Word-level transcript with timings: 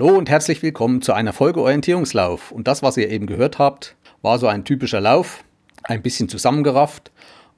Hallo 0.00 0.16
und 0.16 0.30
herzlich 0.30 0.62
willkommen 0.62 1.02
zu 1.02 1.12
einer 1.12 1.34
Folge 1.34 1.60
Orientierungslauf. 1.60 2.52
Und 2.52 2.68
das, 2.68 2.82
was 2.82 2.96
ihr 2.96 3.10
eben 3.10 3.26
gehört 3.26 3.58
habt, 3.58 3.96
war 4.22 4.38
so 4.38 4.46
ein 4.46 4.64
typischer 4.64 4.98
Lauf, 4.98 5.44
ein 5.82 6.00
bisschen 6.00 6.26
zusammengerafft. 6.26 7.10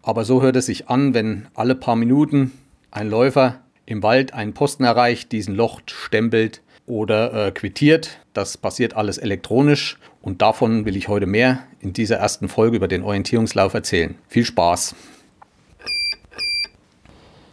Aber 0.03 0.25
so 0.25 0.43
hört 0.43 0.57
es 0.57 0.67
sich 0.67 0.89
an, 0.89 1.15
wenn 1.15 1.47
alle 1.55 1.77
paar 1.77 1.95
Minuten 1.95 2.51
ein 2.91 3.09
Läufer 3.09 3.61
im 3.87 4.03
Wald 4.03 4.35
einen 4.35 4.55
Posten 4.55 4.83
erreicht, 4.83 5.31
diesen 5.31 5.55
Loch 5.55 5.83
stempelt 5.87 6.63
oder 6.85 7.47
äh, 7.47 7.53
quittiert. 7.53 8.19
Das 8.35 8.59
passiert 8.59 8.97
alles 8.97 9.19
elektronisch 9.19 9.97
und 10.21 10.43
davon 10.43 10.85
will 10.85 10.97
ich 10.97 11.07
heute 11.07 11.27
mehr 11.27 11.63
in 11.79 11.93
dieser 11.93 12.17
ersten 12.17 12.49
Folge 12.49 12.77
über 12.77 12.89
den 12.89 13.05
Orientierungslauf 13.05 13.73
erzählen. 13.73 14.17
Viel 14.27 14.45
Spaß! 14.45 14.97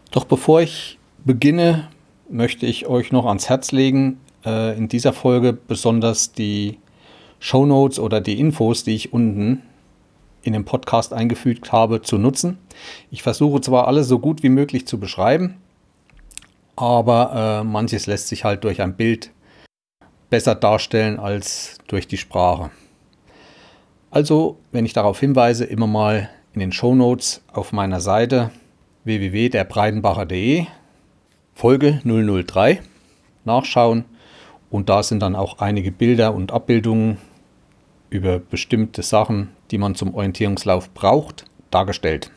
Doch 0.09 0.25
bevor 0.25 0.61
ich 0.61 0.97
beginne, 1.25 1.89
möchte 2.27 2.66
ich 2.66 2.88
euch 2.88 3.11
noch 3.11 3.27
ans 3.27 3.49
Herz 3.49 3.71
legen, 3.71 4.19
äh, 4.45 4.77
in 4.77 4.87
dieser 4.87 5.13
Folge 5.13 5.53
besonders 5.53 6.31
die 6.31 6.77
Show 7.39 7.65
Notes 7.65 7.99
oder 7.99 8.21
die 8.21 8.39
Infos, 8.39 8.83
die 8.83 8.95
ich 8.95 9.13
unten 9.13 9.63
in 10.41 10.53
den 10.53 10.65
Podcast 10.65 11.13
eingefügt 11.13 11.71
habe, 11.71 12.01
zu 12.01 12.17
nutzen. 12.17 12.57
Ich 13.11 13.23
versuche 13.23 13.61
zwar 13.61 13.87
alles 13.87 14.07
so 14.07 14.19
gut 14.19 14.43
wie 14.43 14.49
möglich 14.49 14.87
zu 14.87 14.99
beschreiben, 14.99 15.57
aber 16.75 17.61
äh, 17.61 17.63
manches 17.63 18.07
lässt 18.07 18.29
sich 18.29 18.43
halt 18.43 18.63
durch 18.63 18.81
ein 18.81 18.95
Bild 18.95 19.31
besser 20.29 20.55
darstellen 20.55 21.19
als 21.19 21.77
durch 21.87 22.07
die 22.07 22.17
Sprache. 22.17 22.71
Also, 24.11 24.57
wenn 24.71 24.85
ich 24.85 24.93
darauf 24.93 25.19
hinweise, 25.19 25.65
immer 25.65 25.87
mal 25.87 26.29
in 26.53 26.61
den 26.61 26.71
Show 26.71 26.95
Notes 26.95 27.41
auf 27.51 27.71
meiner 27.71 27.99
Seite 27.99 28.51
www.derbreidenbacher.de 29.03 30.65
Folge 31.53 32.01
003 32.03 32.81
nachschauen 33.45 34.05
und 34.70 34.89
da 34.89 35.03
sind 35.03 35.22
dann 35.22 35.36
auch 35.36 35.59
einige 35.59 35.92
Bilder 35.92 36.34
und 36.34 36.52
Abbildungen 36.52 37.17
über 38.09 38.39
bestimmte 38.39 39.03
Sachen, 39.03 39.50
die 39.72 39.78
man 39.78 39.95
zum 39.95 40.14
Orientierungslauf 40.14 40.89
braucht, 40.94 41.45
dargestellt. 41.72 42.31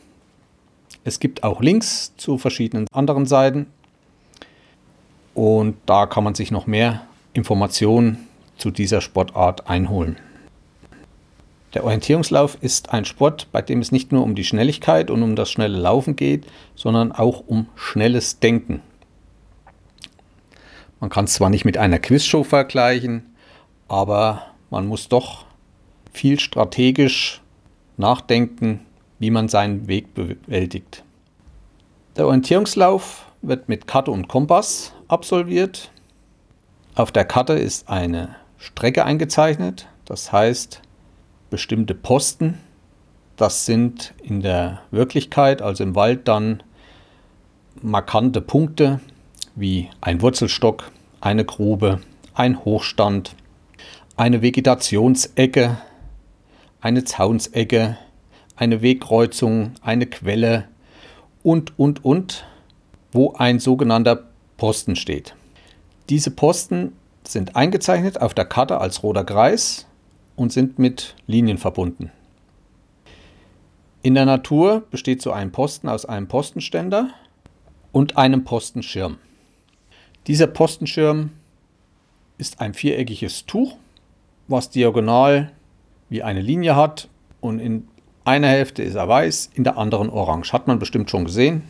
Es 1.05 1.19
gibt 1.19 1.43
auch 1.43 1.61
Links 1.61 2.15
zu 2.17 2.39
verschiedenen 2.39 2.87
anderen 2.93 3.27
Seiten 3.27 3.67
und 5.35 5.77
da 5.87 6.07
kann 6.07 6.25
man 6.25 6.35
sich 6.35 6.51
noch 6.51 6.67
mehr 6.67 7.03
Informationen 7.33 8.29
zu 8.59 8.71
dieser 8.71 9.01
Sportart 9.01 9.69
einholen. 9.69 10.19
Der 11.75 11.85
Orientierungslauf 11.85 12.59
ist 12.61 12.93
ein 12.93 13.07
Sport, 13.07 13.49
bei 13.51 13.63
dem 13.63 13.81
es 13.81 13.93
nicht 13.93 14.13
nur 14.13 14.23
um 14.23 14.35
die 14.35 14.45
Schnelligkeit 14.45 15.11
und 15.11 15.23
um 15.23 15.37
das 15.37 15.51
schnelle 15.51 15.79
Laufen 15.79 16.17
geht, 16.17 16.45
sondern 16.75 17.13
auch 17.13 17.45
um 17.47 17.67
schnelles 17.77 18.41
Denken. 18.41 18.83
Man 21.03 21.11
kann 21.11 21.25
es 21.25 21.33
zwar 21.33 21.51
nicht 21.51 21.65
mit 21.65 21.79
einer 21.79 21.99
Quizshow 21.99 22.45
vergleichen, 22.45 23.35
aber 23.89 24.47
man 24.71 24.87
muss 24.87 25.09
doch 25.09 25.47
viel 26.13 26.39
strategisch 26.39 27.43
nachdenken, 27.97 28.87
wie 29.19 29.33
man 29.33 29.49
seinen 29.49 29.89
Weg 29.89 30.15
bewältigt. 30.15 31.03
Der 32.17 32.27
Orientierungslauf 32.27 33.27
wird 33.43 33.69
mit 33.69 33.89
Karte 33.89 34.13
und 34.13 34.29
Kompass 34.29 34.93
absolviert. 35.09 35.91
Auf 36.95 37.11
der 37.11 37.25
Karte 37.25 37.55
ist 37.55 37.89
eine 37.89 38.37
Strecke 38.57 39.05
eingezeichnet, 39.05 39.89
das 40.05 40.31
heißt 40.31 40.83
bestimmte 41.51 41.97
Posten. 41.97 42.61
Das 43.35 43.67
sind 43.67 44.15
in 44.23 44.41
der 44.41 44.83
Wirklichkeit, 44.93 45.63
also 45.63 45.83
im 45.83 45.97
Wald, 45.97 46.29
dann 46.29 46.63
markante 47.83 48.41
Punkte 48.41 49.01
wie 49.55 49.89
ein 50.01 50.23
Wurzelstock, 50.23 50.91
eine 51.21 51.45
Grube, 51.45 52.01
ein 52.35 52.65
Hochstand, 52.65 53.35
eine 54.17 54.43
Vegetationsecke, 54.43 55.79
eine 56.81 57.05
Zaunsecke, 57.05 57.97
eine 58.57 58.83
Wegkreuzung, 58.83 59.73
eine 59.83 60.07
Quelle 60.07 60.69
und, 61.43 61.79
und, 61.79 62.05
und, 62.05 62.45
wo 63.13 63.33
ein 63.35 63.59
sogenannter 63.59 64.25
Posten 64.57 64.97
steht. 64.97 65.35
Diese 66.09 66.31
Posten 66.31 66.93
sind 67.27 67.57
eingezeichnet 67.57 68.21
auf 68.21 68.35
der 68.35 68.45
Karte 68.45 68.81
als 68.81 69.03
roter 69.03 69.25
Kreis 69.25 69.87
und 70.37 70.53
sind 70.53 70.79
mit 70.79 71.15
Linien 71.27 71.59
verbunden. 71.59 72.11
In 74.03 74.15
der 74.15 74.25
Natur 74.25 74.83
besteht 74.91 75.23
so 75.23 75.31
ein 75.31 75.53
Posten 75.53 75.89
aus 75.89 76.05
einem 76.05 76.27
Postenständer 76.27 77.11
und 77.93 78.17
einem 78.17 78.45
Postenschirm. 78.45 79.19
Dieser 80.27 80.47
Postenschirm 80.47 81.31
ist 82.39 82.61
ein 82.61 82.75
viereckiges 82.75 83.47
Tuch, 83.47 83.77
was 84.49 84.71
diagonal 84.71 85.53
wie 86.09 86.23
eine 86.23 86.41
Linie 86.41 86.77
hat 86.77 87.09
und 87.41 87.59
in 87.59 87.89
einer 88.25 88.49
Hälfte 88.49 88.83
ist 88.83 88.95
er 88.95 89.09
weiß, 89.09 89.51
in 89.55 89.65
der 89.65 89.77
anderen 89.79 90.09
orange. 90.11 90.53
Hat 90.53 90.69
man 90.69 90.79
bestimmt 90.79 91.11
schon 91.11 91.25
gesehen. 91.25 91.63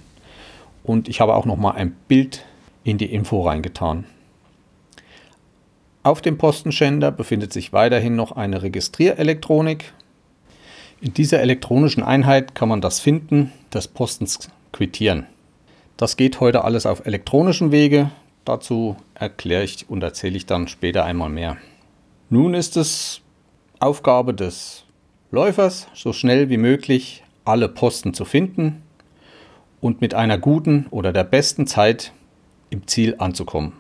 Und 0.85 1.09
ich 1.09 1.21
habe 1.21 1.35
auch 1.35 1.47
noch 1.47 1.57
mal 1.57 1.73
ein 1.73 1.97
Bild 2.09 2.45
in 2.85 2.99
die 2.99 3.13
Info 3.13 3.43
reingetan. 3.43 4.05
Auf 6.03 6.21
dem 6.21 6.37
Postenständer 6.37 7.13
befindet 7.13 7.53
sich 7.53 7.73
weiterhin 7.73 8.17
noch 8.17 8.33
eine 8.33 8.63
Registrierelektronik. 8.63 9.93
In 11.01 11.15
dieser 11.15 11.41
elektronischen 11.41 12.03
Einheit 12.03 12.55
kann 12.55 12.69
man 12.69 12.81
das 12.81 13.01
Finden 13.01 13.53
des 13.73 13.89
Postens 13.89 14.51
quittieren. 14.73 15.27
Das 15.97 16.17
geht 16.17 16.41
heute 16.41 16.65
alles 16.65 16.87
auf 16.87 17.07
elektronischen 17.07 17.71
Wege. 17.71 18.11
Dazu 18.45 18.97
erkläre 19.15 19.65
ich 19.65 19.89
und 19.89 20.03
erzähle 20.03 20.37
ich 20.37 20.47
dann 20.47 20.69
später 20.69 21.05
einmal 21.05 21.29
mehr. 21.31 21.57
Nun 22.29 22.55
ist 22.55 22.77
es 22.77 23.21
Aufgabe 23.79 24.35
des 24.35 24.85
Läufers, 25.31 25.89
so 25.95 26.13
schnell 26.13 26.49
wie 26.49 26.57
möglich 26.57 27.25
alle 27.45 27.69
Posten 27.69 28.15
zu 28.15 28.25
finden 28.25 28.83
und 29.81 30.01
mit 30.01 30.15
einer 30.15 30.39
guten 30.39 30.87
oder 30.91 31.13
der 31.13 31.25
besten 31.25 31.67
Zeit 31.67 32.13
im 32.71 32.87
Ziel 32.87 33.17
anzukommen. 33.19 33.73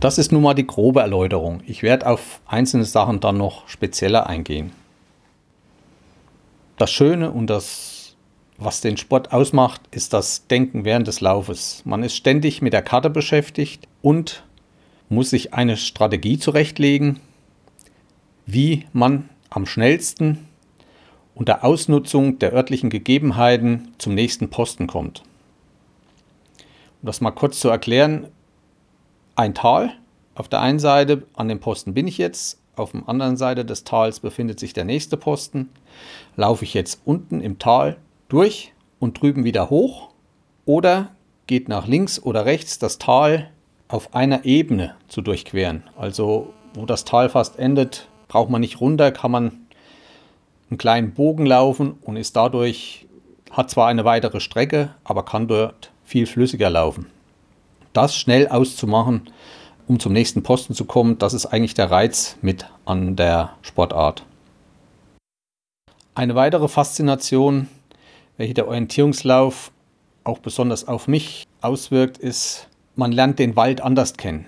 Das 0.00 0.18
ist 0.18 0.32
nun 0.32 0.42
mal 0.42 0.54
die 0.54 0.66
grobe 0.66 1.00
Erläuterung. 1.00 1.62
Ich 1.66 1.82
werde 1.82 2.06
auf 2.06 2.40
einzelne 2.46 2.84
Sachen 2.84 3.20
dann 3.20 3.36
noch 3.36 3.68
spezieller 3.68 4.26
eingehen. 4.26 4.72
Das 6.76 6.90
Schöne 6.90 7.30
und 7.30 7.48
das, 7.48 7.95
was 8.58 8.80
den 8.80 8.96
Sport 8.96 9.32
ausmacht, 9.32 9.82
ist 9.90 10.12
das 10.12 10.46
Denken 10.46 10.84
während 10.84 11.06
des 11.06 11.20
Laufes. 11.20 11.82
Man 11.84 12.02
ist 12.02 12.16
ständig 12.16 12.62
mit 12.62 12.72
der 12.72 12.82
Karte 12.82 13.10
beschäftigt 13.10 13.86
und 14.02 14.44
muss 15.08 15.30
sich 15.30 15.54
eine 15.54 15.76
Strategie 15.76 16.38
zurechtlegen, 16.38 17.20
wie 18.46 18.86
man 18.92 19.28
am 19.50 19.66
schnellsten 19.66 20.48
unter 21.34 21.64
Ausnutzung 21.64 22.38
der 22.38 22.54
örtlichen 22.54 22.88
Gegebenheiten 22.88 23.92
zum 23.98 24.14
nächsten 24.14 24.48
Posten 24.48 24.86
kommt. 24.86 25.22
Um 27.02 27.06
das 27.06 27.20
mal 27.20 27.30
kurz 27.30 27.60
zu 27.60 27.68
erklären, 27.68 28.28
ein 29.34 29.54
Tal. 29.54 29.92
Auf 30.34 30.48
der 30.48 30.60
einen 30.60 30.78
Seite 30.78 31.26
an 31.34 31.48
dem 31.48 31.60
Posten 31.60 31.94
bin 31.94 32.08
ich 32.08 32.18
jetzt, 32.18 32.58
auf 32.74 32.92
der 32.92 33.08
anderen 33.08 33.36
Seite 33.36 33.64
des 33.64 33.84
Tals 33.84 34.20
befindet 34.20 34.58
sich 34.58 34.72
der 34.72 34.84
nächste 34.84 35.16
Posten. 35.16 35.70
Laufe 36.36 36.64
ich 36.64 36.74
jetzt 36.74 37.00
unten 37.04 37.40
im 37.40 37.58
Tal 37.58 37.96
durch 38.28 38.72
und 38.98 39.20
drüben 39.20 39.44
wieder 39.44 39.70
hoch 39.70 40.10
oder 40.64 41.08
geht 41.46 41.68
nach 41.68 41.86
links 41.86 42.20
oder 42.20 42.44
rechts 42.44 42.78
das 42.78 42.98
Tal 42.98 43.50
auf 43.88 44.14
einer 44.14 44.44
Ebene 44.44 44.96
zu 45.08 45.20
durchqueren. 45.20 45.84
Also 45.96 46.52
wo 46.74 46.86
das 46.86 47.04
Tal 47.04 47.28
fast 47.28 47.58
endet, 47.58 48.08
braucht 48.28 48.50
man 48.50 48.60
nicht 48.60 48.80
runter, 48.80 49.12
kann 49.12 49.30
man 49.30 49.52
einen 50.70 50.78
kleinen 50.78 51.14
Bogen 51.14 51.46
laufen 51.46 51.98
und 52.02 52.16
ist 52.16 52.34
dadurch, 52.36 53.06
hat 53.50 53.70
zwar 53.70 53.86
eine 53.86 54.04
weitere 54.04 54.40
Strecke, 54.40 54.90
aber 55.04 55.24
kann 55.24 55.46
dort 55.46 55.92
viel 56.04 56.26
flüssiger 56.26 56.70
laufen 56.70 57.06
das 57.96 58.14
schnell 58.14 58.48
auszumachen, 58.48 59.22
um 59.88 59.98
zum 59.98 60.12
nächsten 60.12 60.42
Posten 60.42 60.74
zu 60.74 60.84
kommen, 60.84 61.18
das 61.18 61.32
ist 61.32 61.46
eigentlich 61.46 61.74
der 61.74 61.90
Reiz 61.90 62.36
mit 62.42 62.66
an 62.84 63.16
der 63.16 63.52
Sportart. 63.62 64.24
Eine 66.14 66.34
weitere 66.34 66.68
Faszination, 66.68 67.68
welche 68.36 68.54
der 68.54 68.68
Orientierungslauf 68.68 69.72
auch 70.24 70.38
besonders 70.38 70.88
auf 70.88 71.08
mich 71.08 71.46
auswirkt, 71.60 72.18
ist, 72.18 72.68
man 72.94 73.12
lernt 73.12 73.38
den 73.38 73.56
Wald 73.56 73.80
anders 73.80 74.14
kennen. 74.16 74.46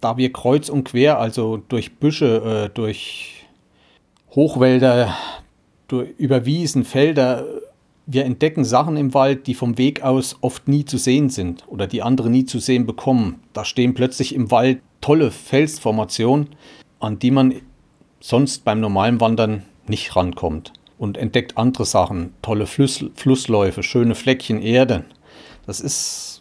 Da 0.00 0.16
wir 0.16 0.32
kreuz 0.32 0.68
und 0.68 0.84
quer, 0.84 1.18
also 1.18 1.56
durch 1.56 1.96
Büsche, 1.96 2.66
äh, 2.66 2.74
durch 2.74 3.46
Hochwälder, 4.34 5.16
durch, 5.88 6.10
über 6.18 6.44
Wiesen, 6.44 6.84
Felder 6.84 7.44
wir 8.06 8.24
entdecken 8.24 8.64
Sachen 8.64 8.96
im 8.96 9.14
Wald, 9.14 9.46
die 9.46 9.54
vom 9.54 9.78
Weg 9.78 10.02
aus 10.02 10.36
oft 10.40 10.68
nie 10.68 10.84
zu 10.84 10.98
sehen 10.98 11.30
sind 11.30 11.64
oder 11.68 11.86
die 11.86 12.02
andere 12.02 12.28
nie 12.28 12.44
zu 12.44 12.58
sehen 12.58 12.86
bekommen. 12.86 13.40
Da 13.52 13.64
stehen 13.64 13.94
plötzlich 13.94 14.34
im 14.34 14.50
Wald 14.50 14.80
tolle 15.00 15.30
Felsformationen, 15.30 16.50
an 17.00 17.18
die 17.18 17.30
man 17.30 17.54
sonst 18.20 18.64
beim 18.64 18.80
normalen 18.80 19.20
Wandern 19.20 19.62
nicht 19.86 20.14
rankommt. 20.16 20.72
Und 21.04 21.18
entdeckt 21.18 21.58
andere 21.58 21.84
Sachen, 21.84 22.32
tolle 22.40 22.66
Fluss, 22.66 23.04
Flussläufe, 23.14 23.82
schöne 23.82 24.14
Fleckchen 24.14 24.62
Erde. 24.62 25.04
Das 25.66 25.80
ist 25.80 26.40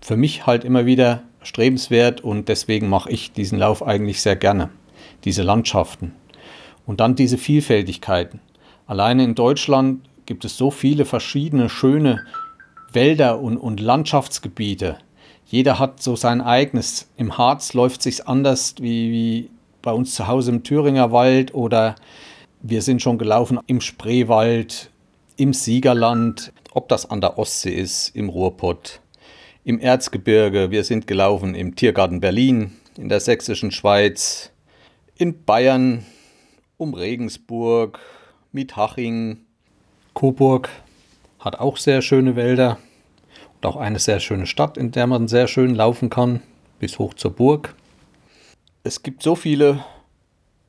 für 0.00 0.16
mich 0.16 0.46
halt 0.46 0.64
immer 0.64 0.84
wieder 0.84 1.22
strebenswert 1.44 2.20
und 2.20 2.48
deswegen 2.48 2.88
mache 2.88 3.12
ich 3.12 3.30
diesen 3.30 3.56
Lauf 3.56 3.86
eigentlich 3.86 4.20
sehr 4.20 4.34
gerne. 4.34 4.70
Diese 5.22 5.44
Landschaften. 5.44 6.12
Und 6.86 6.98
dann 6.98 7.14
diese 7.14 7.38
Vielfältigkeiten. 7.38 8.40
Alleine 8.88 9.22
in 9.22 9.36
Deutschland 9.36 10.00
gibt 10.26 10.44
es 10.44 10.56
so 10.56 10.72
viele 10.72 11.04
verschiedene 11.04 11.68
schöne 11.68 12.26
Wälder 12.90 13.38
und, 13.38 13.58
und 13.58 13.78
Landschaftsgebiete. 13.78 14.98
Jeder 15.46 15.78
hat 15.78 16.02
so 16.02 16.16
sein 16.16 16.40
eigenes. 16.40 17.08
Im 17.16 17.38
Harz 17.38 17.74
läuft 17.74 17.98
es 17.98 18.16
sich 18.16 18.26
anders 18.26 18.74
wie, 18.80 19.12
wie 19.12 19.50
bei 19.82 19.92
uns 19.92 20.16
zu 20.16 20.26
Hause 20.26 20.50
im 20.50 20.64
Thüringer 20.64 21.12
Wald 21.12 21.54
oder 21.54 21.94
wir 22.66 22.80
sind 22.80 23.02
schon 23.02 23.18
gelaufen 23.18 23.60
im 23.66 23.82
Spreewald, 23.82 24.90
im 25.36 25.52
Siegerland, 25.52 26.50
ob 26.72 26.88
das 26.88 27.08
an 27.08 27.20
der 27.20 27.38
Ostsee 27.38 27.74
ist, 27.74 28.16
im 28.16 28.30
Ruhrpott, 28.30 29.02
im 29.64 29.78
Erzgebirge. 29.78 30.70
Wir 30.70 30.82
sind 30.82 31.06
gelaufen 31.06 31.54
im 31.54 31.76
Tiergarten 31.76 32.20
Berlin, 32.20 32.72
in 32.96 33.10
der 33.10 33.20
sächsischen 33.20 33.70
Schweiz, 33.70 34.50
in 35.14 35.44
Bayern, 35.44 36.06
um 36.78 36.94
Regensburg, 36.94 38.00
Miethaching, 38.52 39.40
Coburg 40.14 40.70
hat 41.40 41.60
auch 41.60 41.76
sehr 41.76 42.00
schöne 42.00 42.34
Wälder 42.34 42.78
und 43.56 43.66
auch 43.66 43.76
eine 43.76 43.98
sehr 43.98 44.20
schöne 44.20 44.46
Stadt, 44.46 44.78
in 44.78 44.90
der 44.90 45.06
man 45.06 45.28
sehr 45.28 45.48
schön 45.48 45.74
laufen 45.74 46.08
kann, 46.08 46.40
bis 46.78 46.98
hoch 46.98 47.12
zur 47.12 47.32
Burg. 47.32 47.74
Es 48.84 49.02
gibt 49.02 49.22
so 49.22 49.34
viele 49.34 49.84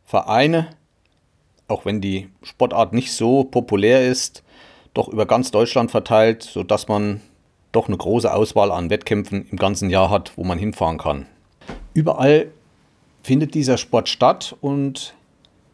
Vereine, 0.04 0.68
auch 1.68 1.86
wenn 1.86 2.02
die 2.02 2.30
Sportart 2.44 2.94
nicht 2.94 3.14
so 3.14 3.44
populär 3.44 4.08
ist, 4.08 4.44
doch 4.94 5.08
über 5.08 5.26
ganz 5.26 5.52
Deutschland 5.52 5.92
verteilt, 5.92 6.44
sodass 6.44 6.88
man 6.88 7.22
doch 7.72 7.88
eine 7.88 7.98
große 7.98 8.34
Auswahl 8.34 8.72
an 8.72 8.90
Wettkämpfen 8.90 9.48
im 9.50 9.58
ganzen 9.58 9.90
Jahr 9.90 10.10
hat, 10.10 10.32
wo 10.38 10.44
man 10.44 10.58
hinfahren 10.58 10.98
kann. 10.98 11.26
Überall 11.94 12.52
findet 13.24 13.54
dieser 13.54 13.78
Sport 13.78 14.08
statt 14.08 14.56
und 14.62 15.14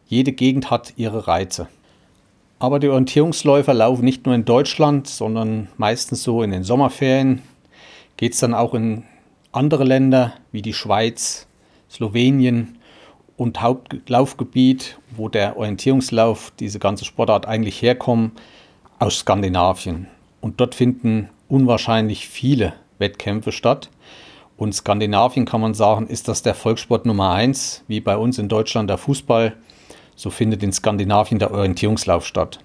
jede 0.06 0.32
Gegend 0.32 0.70
hat 0.70 0.94
ihre 0.96 1.28
Reize. 1.28 1.68
Aber 2.58 2.78
die 2.78 2.88
Orientierungsläufer 2.88 3.74
laufen 3.74 4.04
nicht 4.04 4.24
nur 4.24 4.34
in 4.34 4.44
Deutschland, 4.44 5.08
sondern 5.08 5.68
meistens 5.76 6.22
so 6.22 6.42
in 6.42 6.50
den 6.50 6.64
Sommerferien. 6.64 7.42
Geht 8.16 8.34
es 8.34 8.40
dann 8.40 8.54
auch 8.54 8.74
in 8.74 9.04
andere 9.50 9.84
Länder 9.84 10.34
wie 10.52 10.62
die 10.62 10.72
Schweiz, 10.72 11.46
Slowenien 11.90 12.78
und 13.36 13.60
Hauptlaufgebiet, 13.60 14.98
wo 15.16 15.28
der 15.28 15.56
Orientierungslauf, 15.56 16.52
diese 16.58 16.78
ganze 16.78 17.04
Sportart 17.04 17.46
eigentlich 17.46 17.80
herkommt, 17.82 18.40
aus 18.98 19.18
Skandinavien. 19.20 20.08
Und 20.40 20.60
dort 20.60 20.74
finden 20.74 21.28
unwahrscheinlich 21.48 22.28
viele 22.28 22.74
Wettkämpfe 22.98 23.52
statt. 23.52 23.90
Und 24.56 24.74
Skandinavien 24.74 25.44
kann 25.44 25.60
man 25.60 25.74
sagen, 25.74 26.06
ist 26.06 26.28
das 26.28 26.42
der 26.42 26.54
Volkssport 26.54 27.04
Nummer 27.04 27.32
eins, 27.32 27.82
wie 27.88 28.00
bei 28.00 28.16
uns 28.16 28.38
in 28.38 28.48
Deutschland 28.48 28.88
der 28.88 28.98
Fußball. 28.98 29.56
So 30.14 30.30
findet 30.30 30.62
in 30.62 30.72
Skandinavien 30.72 31.38
der 31.38 31.50
Orientierungslauf 31.52 32.26
statt. 32.26 32.60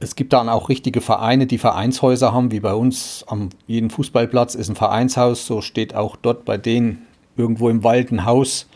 Es 0.00 0.14
gibt 0.14 0.32
dann 0.32 0.48
auch 0.48 0.68
richtige 0.68 1.00
Vereine, 1.00 1.46
die 1.46 1.58
Vereinshäuser 1.58 2.32
haben, 2.32 2.52
wie 2.52 2.60
bei 2.60 2.74
uns 2.74 3.24
am 3.26 3.48
jedem 3.66 3.90
Fußballplatz 3.90 4.54
ist 4.54 4.68
ein 4.68 4.76
Vereinshaus. 4.76 5.44
So 5.46 5.60
steht 5.60 5.96
auch 5.96 6.14
dort 6.14 6.44
bei 6.44 6.56
denen 6.56 7.07
irgendwo 7.38 7.68
im 7.68 7.84
Wald 7.84 8.10
ein 8.12 8.24
Haus. 8.24 8.68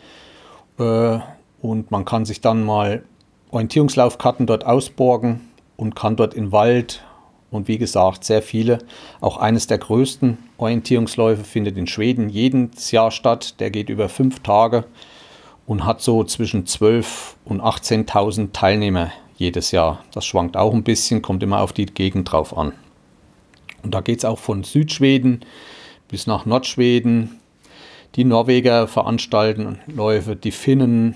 Äh, 0.78 1.18
und 1.60 1.90
man 1.90 2.04
kann 2.04 2.24
sich 2.24 2.40
dann 2.40 2.64
mal 2.64 3.02
Orientierungslaufkarten 3.50 4.46
dort 4.46 4.64
ausborgen 4.64 5.40
und 5.76 5.94
kann 5.94 6.16
dort 6.16 6.34
in 6.34 6.52
Wald 6.52 7.04
und 7.50 7.68
wie 7.68 7.78
gesagt 7.78 8.24
sehr 8.24 8.42
viele. 8.42 8.78
Auch 9.20 9.36
eines 9.36 9.66
der 9.66 9.78
größten 9.78 10.38
Orientierungsläufe 10.56 11.44
findet 11.44 11.76
in 11.76 11.86
Schweden 11.86 12.28
jedes 12.28 12.90
Jahr 12.90 13.10
statt. 13.10 13.60
Der 13.60 13.70
geht 13.70 13.90
über 13.90 14.08
fünf 14.08 14.40
Tage 14.40 14.84
und 15.66 15.84
hat 15.84 16.00
so 16.00 16.24
zwischen 16.24 16.64
12.000 16.64 17.34
und 17.44 17.60
18.000 17.60 18.52
Teilnehmer 18.52 19.12
jedes 19.36 19.70
Jahr. 19.70 20.04
Das 20.12 20.24
schwankt 20.24 20.56
auch 20.56 20.72
ein 20.72 20.82
bisschen, 20.82 21.20
kommt 21.20 21.42
immer 21.42 21.60
auf 21.60 21.72
die 21.72 21.86
Gegend 21.86 22.32
drauf 22.32 22.56
an. 22.56 22.72
Und 23.82 23.94
da 23.94 24.00
geht 24.00 24.18
es 24.18 24.24
auch 24.24 24.38
von 24.38 24.64
Südschweden 24.64 25.44
bis 26.08 26.26
nach 26.26 26.46
Nordschweden. 26.46 27.40
Die 28.14 28.24
Norweger 28.24 28.88
veranstalten 28.88 29.78
Läufe, 29.86 30.36
die 30.36 30.50
Finnen. 30.50 31.14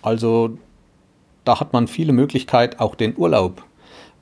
Also 0.00 0.56
da 1.44 1.60
hat 1.60 1.72
man 1.74 1.88
viele 1.88 2.12
Möglichkeiten, 2.12 2.80
auch 2.80 2.94
den 2.94 3.16
Urlaub 3.16 3.62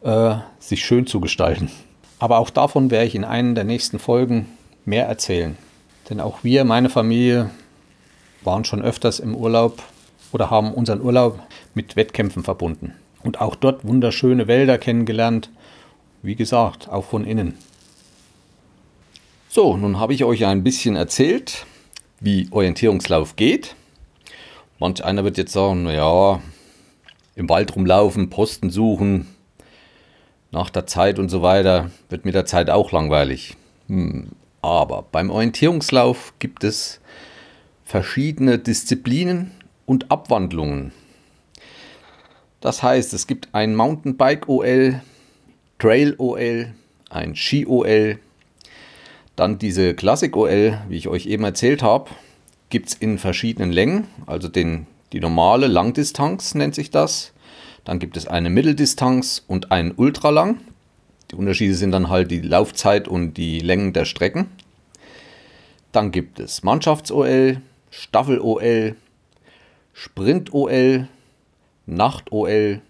äh, 0.02 0.36
sich 0.58 0.84
schön 0.84 1.06
zu 1.06 1.20
gestalten. 1.20 1.70
Aber 2.18 2.38
auch 2.38 2.50
davon 2.50 2.90
werde 2.90 3.06
ich 3.06 3.14
in 3.14 3.24
einer 3.24 3.54
der 3.54 3.64
nächsten 3.64 3.98
Folgen 3.98 4.46
mehr 4.84 5.06
erzählen. 5.06 5.56
Denn 6.10 6.20
auch 6.20 6.42
wir, 6.42 6.64
meine 6.64 6.90
Familie, 6.90 7.50
waren 8.42 8.64
schon 8.64 8.82
öfters 8.82 9.20
im 9.20 9.34
Urlaub 9.34 9.82
oder 10.32 10.50
haben 10.50 10.74
unseren 10.74 11.00
Urlaub 11.00 11.38
mit 11.74 11.96
Wettkämpfen 11.96 12.42
verbunden. 12.42 12.94
Und 13.22 13.40
auch 13.40 13.54
dort 13.54 13.86
wunderschöne 13.86 14.48
Wälder 14.48 14.78
kennengelernt. 14.78 15.48
Wie 16.22 16.34
gesagt, 16.34 16.88
auch 16.88 17.04
von 17.04 17.24
innen. 17.24 17.56
So, 19.48 19.76
nun 19.76 20.00
habe 20.00 20.12
ich 20.12 20.24
euch 20.24 20.44
ein 20.44 20.64
bisschen 20.64 20.96
erzählt, 20.96 21.66
wie 22.24 22.48
Orientierungslauf 22.50 23.36
geht. 23.36 23.76
Manch 24.78 25.04
einer 25.04 25.24
wird 25.24 25.38
jetzt 25.38 25.52
sagen, 25.52 25.84
naja, 25.84 26.40
im 27.36 27.48
Wald 27.48 27.76
rumlaufen, 27.76 28.30
Posten 28.30 28.70
suchen, 28.70 29.26
nach 30.50 30.70
der 30.70 30.86
Zeit 30.86 31.18
und 31.18 31.28
so 31.28 31.42
weiter, 31.42 31.90
wird 32.08 32.24
mit 32.24 32.34
der 32.34 32.46
Zeit 32.46 32.70
auch 32.70 32.92
langweilig. 32.92 33.56
Hm. 33.88 34.28
Aber 34.62 35.04
beim 35.12 35.28
Orientierungslauf 35.28 36.32
gibt 36.38 36.64
es 36.64 37.00
verschiedene 37.84 38.58
Disziplinen 38.58 39.50
und 39.84 40.10
Abwandlungen. 40.10 40.92
Das 42.62 42.82
heißt, 42.82 43.12
es 43.12 43.26
gibt 43.26 43.48
ein 43.52 43.76
Mountainbike 43.76 44.48
OL, 44.48 45.02
Trail 45.78 46.14
OL, 46.16 46.72
ein 47.10 47.36
Ski 47.36 47.66
OL, 47.66 48.18
dann 49.36 49.58
diese 49.58 49.94
Classic 49.94 50.34
OL, 50.36 50.78
wie 50.88 50.96
ich 50.96 51.08
euch 51.08 51.26
eben 51.26 51.44
erzählt 51.44 51.82
habe, 51.82 52.10
gibt 52.70 52.88
es 52.88 52.94
in 52.94 53.18
verschiedenen 53.18 53.72
Längen, 53.72 54.06
also 54.26 54.48
den, 54.48 54.86
die 55.12 55.20
normale 55.20 55.66
Langdistanz 55.66 56.54
nennt 56.54 56.74
sich 56.74 56.90
das. 56.90 57.32
Dann 57.84 57.98
gibt 57.98 58.16
es 58.16 58.26
eine 58.26 58.50
Mitteldistanz 58.50 59.44
und 59.46 59.70
einen 59.70 59.92
Ultralang. 59.96 60.58
Die 61.30 61.36
Unterschiede 61.36 61.74
sind 61.74 61.92
dann 61.92 62.08
halt 62.08 62.30
die 62.30 62.40
Laufzeit 62.40 63.08
und 63.08 63.34
die 63.34 63.60
Längen 63.60 63.92
der 63.92 64.04
Strecken. 64.04 64.46
Dann 65.92 66.10
gibt 66.10 66.40
es 66.40 66.62
Mannschafts-OL, 66.62 67.60
Staffel-OL, 67.90 68.96
Sprint-OL, 69.92 71.08
Nacht-OL, 71.86 72.80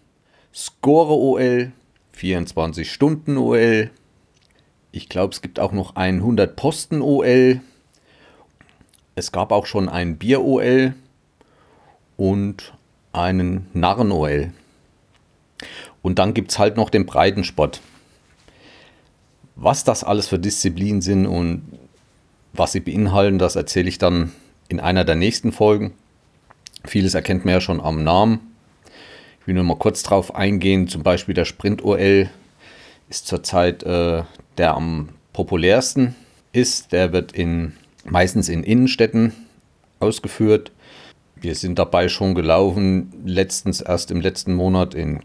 Score-OL, 0.54 1.72
24-Stunden-OL. 2.16 3.90
Ich 4.96 5.08
glaube, 5.08 5.34
es 5.34 5.42
gibt 5.42 5.58
auch 5.58 5.72
noch 5.72 5.96
ein 5.96 6.22
100-Posten-OL. 6.22 7.60
Es 9.16 9.32
gab 9.32 9.50
auch 9.50 9.66
schon 9.66 9.88
ein 9.88 10.18
Bier-OL 10.18 10.94
und 12.16 12.74
einen 13.12 13.66
Narren-OL. 13.72 14.52
Und 16.00 16.20
dann 16.20 16.32
gibt 16.32 16.52
es 16.52 16.60
halt 16.60 16.76
noch 16.76 16.90
den 16.90 17.06
Breitensport. 17.06 17.80
Was 19.56 19.82
das 19.82 20.04
alles 20.04 20.28
für 20.28 20.38
Disziplinen 20.38 21.02
sind 21.02 21.26
und 21.26 21.62
was 22.52 22.70
sie 22.70 22.80
beinhalten, 22.80 23.40
das 23.40 23.56
erzähle 23.56 23.88
ich 23.88 23.98
dann 23.98 24.30
in 24.68 24.78
einer 24.78 25.04
der 25.04 25.16
nächsten 25.16 25.50
Folgen. 25.50 25.92
Vieles 26.84 27.14
erkennt 27.14 27.44
man 27.44 27.54
ja 27.54 27.60
schon 27.60 27.80
am 27.80 28.04
Namen. 28.04 28.54
Ich 29.40 29.48
will 29.48 29.56
nur 29.56 29.64
mal 29.64 29.76
kurz 29.76 30.04
drauf 30.04 30.36
eingehen. 30.36 30.86
Zum 30.86 31.02
Beispiel 31.02 31.34
der 31.34 31.46
Sprint-OL 31.46 32.30
ist 33.08 33.26
zurzeit 33.26 33.82
äh, 33.82 34.22
der 34.58 34.74
am 34.74 35.10
populärsten 35.32 36.14
ist. 36.52 36.92
Der 36.92 37.12
wird 37.12 37.32
in, 37.32 37.72
meistens 38.04 38.48
in 38.48 38.62
Innenstädten 38.62 39.32
ausgeführt. 40.00 40.72
Wir 41.36 41.54
sind 41.54 41.78
dabei 41.78 42.08
schon 42.08 42.34
gelaufen, 42.34 43.12
letztens 43.24 43.80
erst 43.80 44.10
im 44.10 44.20
letzten 44.20 44.54
Monat 44.54 44.94
in 44.94 45.20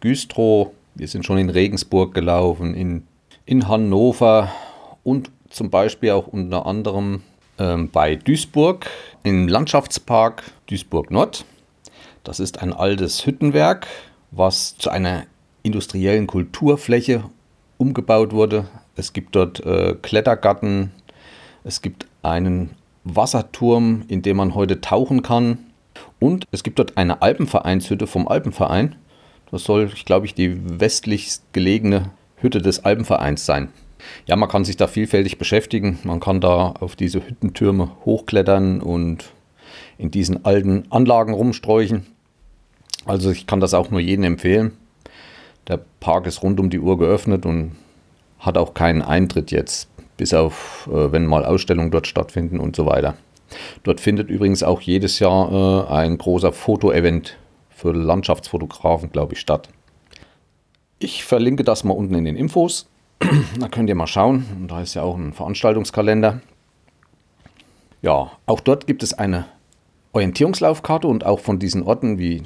Güstrow. 0.00 0.70
Wir 0.94 1.08
sind 1.08 1.24
schon 1.24 1.38
in 1.38 1.50
Regensburg 1.50 2.14
gelaufen, 2.14 2.74
in, 2.74 3.06
in 3.46 3.66
Hannover 3.66 4.52
und 5.02 5.30
zum 5.48 5.70
Beispiel 5.70 6.10
auch 6.10 6.26
unter 6.26 6.66
anderem 6.66 7.22
ähm, 7.58 7.90
bei 7.90 8.16
Duisburg 8.16 8.86
im 9.22 9.48
Landschaftspark 9.48 10.42
Duisburg 10.66 11.10
Nord. 11.10 11.44
Das 12.24 12.40
ist 12.40 12.60
ein 12.62 12.72
altes 12.72 13.26
Hüttenwerk, 13.26 13.86
was 14.30 14.76
zu 14.76 14.90
einer 14.90 15.24
industriellen 15.62 16.26
Kulturfläche 16.26 17.24
umgebaut 17.82 18.32
wurde. 18.32 18.66
Es 18.94 19.12
gibt 19.12 19.34
dort 19.34 19.60
äh, 19.66 19.96
Klettergarten, 20.00 20.92
es 21.64 21.82
gibt 21.82 22.06
einen 22.22 22.70
Wasserturm, 23.04 24.04
in 24.06 24.22
dem 24.22 24.36
man 24.36 24.54
heute 24.54 24.80
tauchen 24.80 25.22
kann. 25.22 25.58
Und 26.20 26.46
es 26.52 26.62
gibt 26.62 26.78
dort 26.78 26.96
eine 26.96 27.20
Alpenvereinshütte 27.22 28.06
vom 28.06 28.28
Alpenverein. 28.28 28.94
Das 29.50 29.64
soll, 29.64 29.90
glaube 30.04 30.26
ich, 30.26 30.34
die 30.34 30.80
westlichst 30.80 31.52
gelegene 31.52 32.10
Hütte 32.36 32.62
des 32.62 32.84
Alpenvereins 32.84 33.44
sein. 33.44 33.68
Ja, 34.26 34.36
man 34.36 34.48
kann 34.48 34.64
sich 34.64 34.76
da 34.76 34.86
vielfältig 34.86 35.38
beschäftigen. 35.38 35.98
Man 36.04 36.20
kann 36.20 36.40
da 36.40 36.74
auf 36.80 36.96
diese 36.96 37.26
Hüttentürme 37.26 37.90
hochklettern 38.04 38.80
und 38.80 39.32
in 39.98 40.10
diesen 40.10 40.44
alten 40.44 40.84
Anlagen 40.90 41.34
rumsträuchen. 41.34 42.06
Also 43.04 43.30
ich 43.30 43.46
kann 43.46 43.60
das 43.60 43.74
auch 43.74 43.90
nur 43.90 44.00
jedem 44.00 44.24
empfehlen. 44.24 44.72
Der 45.68 45.80
Park 46.00 46.26
ist 46.26 46.42
rund 46.42 46.58
um 46.60 46.70
die 46.70 46.80
Uhr 46.80 46.98
geöffnet 46.98 47.46
und 47.46 47.72
hat 48.38 48.58
auch 48.58 48.74
keinen 48.74 49.02
Eintritt 49.02 49.50
jetzt, 49.50 49.88
bis 50.16 50.34
auf, 50.34 50.88
äh, 50.92 51.12
wenn 51.12 51.26
mal 51.26 51.44
Ausstellungen 51.44 51.90
dort 51.90 52.06
stattfinden 52.06 52.58
und 52.58 52.74
so 52.74 52.86
weiter. 52.86 53.14
Dort 53.82 54.00
findet 54.00 54.30
übrigens 54.30 54.62
auch 54.62 54.80
jedes 54.80 55.18
Jahr 55.18 55.88
äh, 55.88 55.92
ein 55.92 56.18
großer 56.18 56.52
Fotoevent 56.52 57.36
für 57.70 57.92
Landschaftsfotografen, 57.92 59.12
glaube 59.12 59.34
ich, 59.34 59.40
statt. 59.40 59.68
Ich 60.98 61.24
verlinke 61.24 61.64
das 61.64 61.84
mal 61.84 61.94
unten 61.94 62.14
in 62.14 62.24
den 62.24 62.36
Infos. 62.36 62.88
da 63.58 63.68
könnt 63.68 63.88
ihr 63.88 63.94
mal 63.94 64.06
schauen. 64.06 64.46
Und 64.58 64.70
da 64.70 64.80
ist 64.80 64.94
ja 64.94 65.02
auch 65.02 65.16
ein 65.16 65.32
Veranstaltungskalender. 65.32 66.40
Ja, 68.00 68.32
auch 68.46 68.60
dort 68.60 68.86
gibt 68.86 69.02
es 69.02 69.14
eine 69.14 69.46
Orientierungslaufkarte 70.12 71.06
und 71.06 71.24
auch 71.24 71.40
von 71.40 71.58
diesen 71.58 71.82
Orten 71.82 72.18
wie 72.18 72.42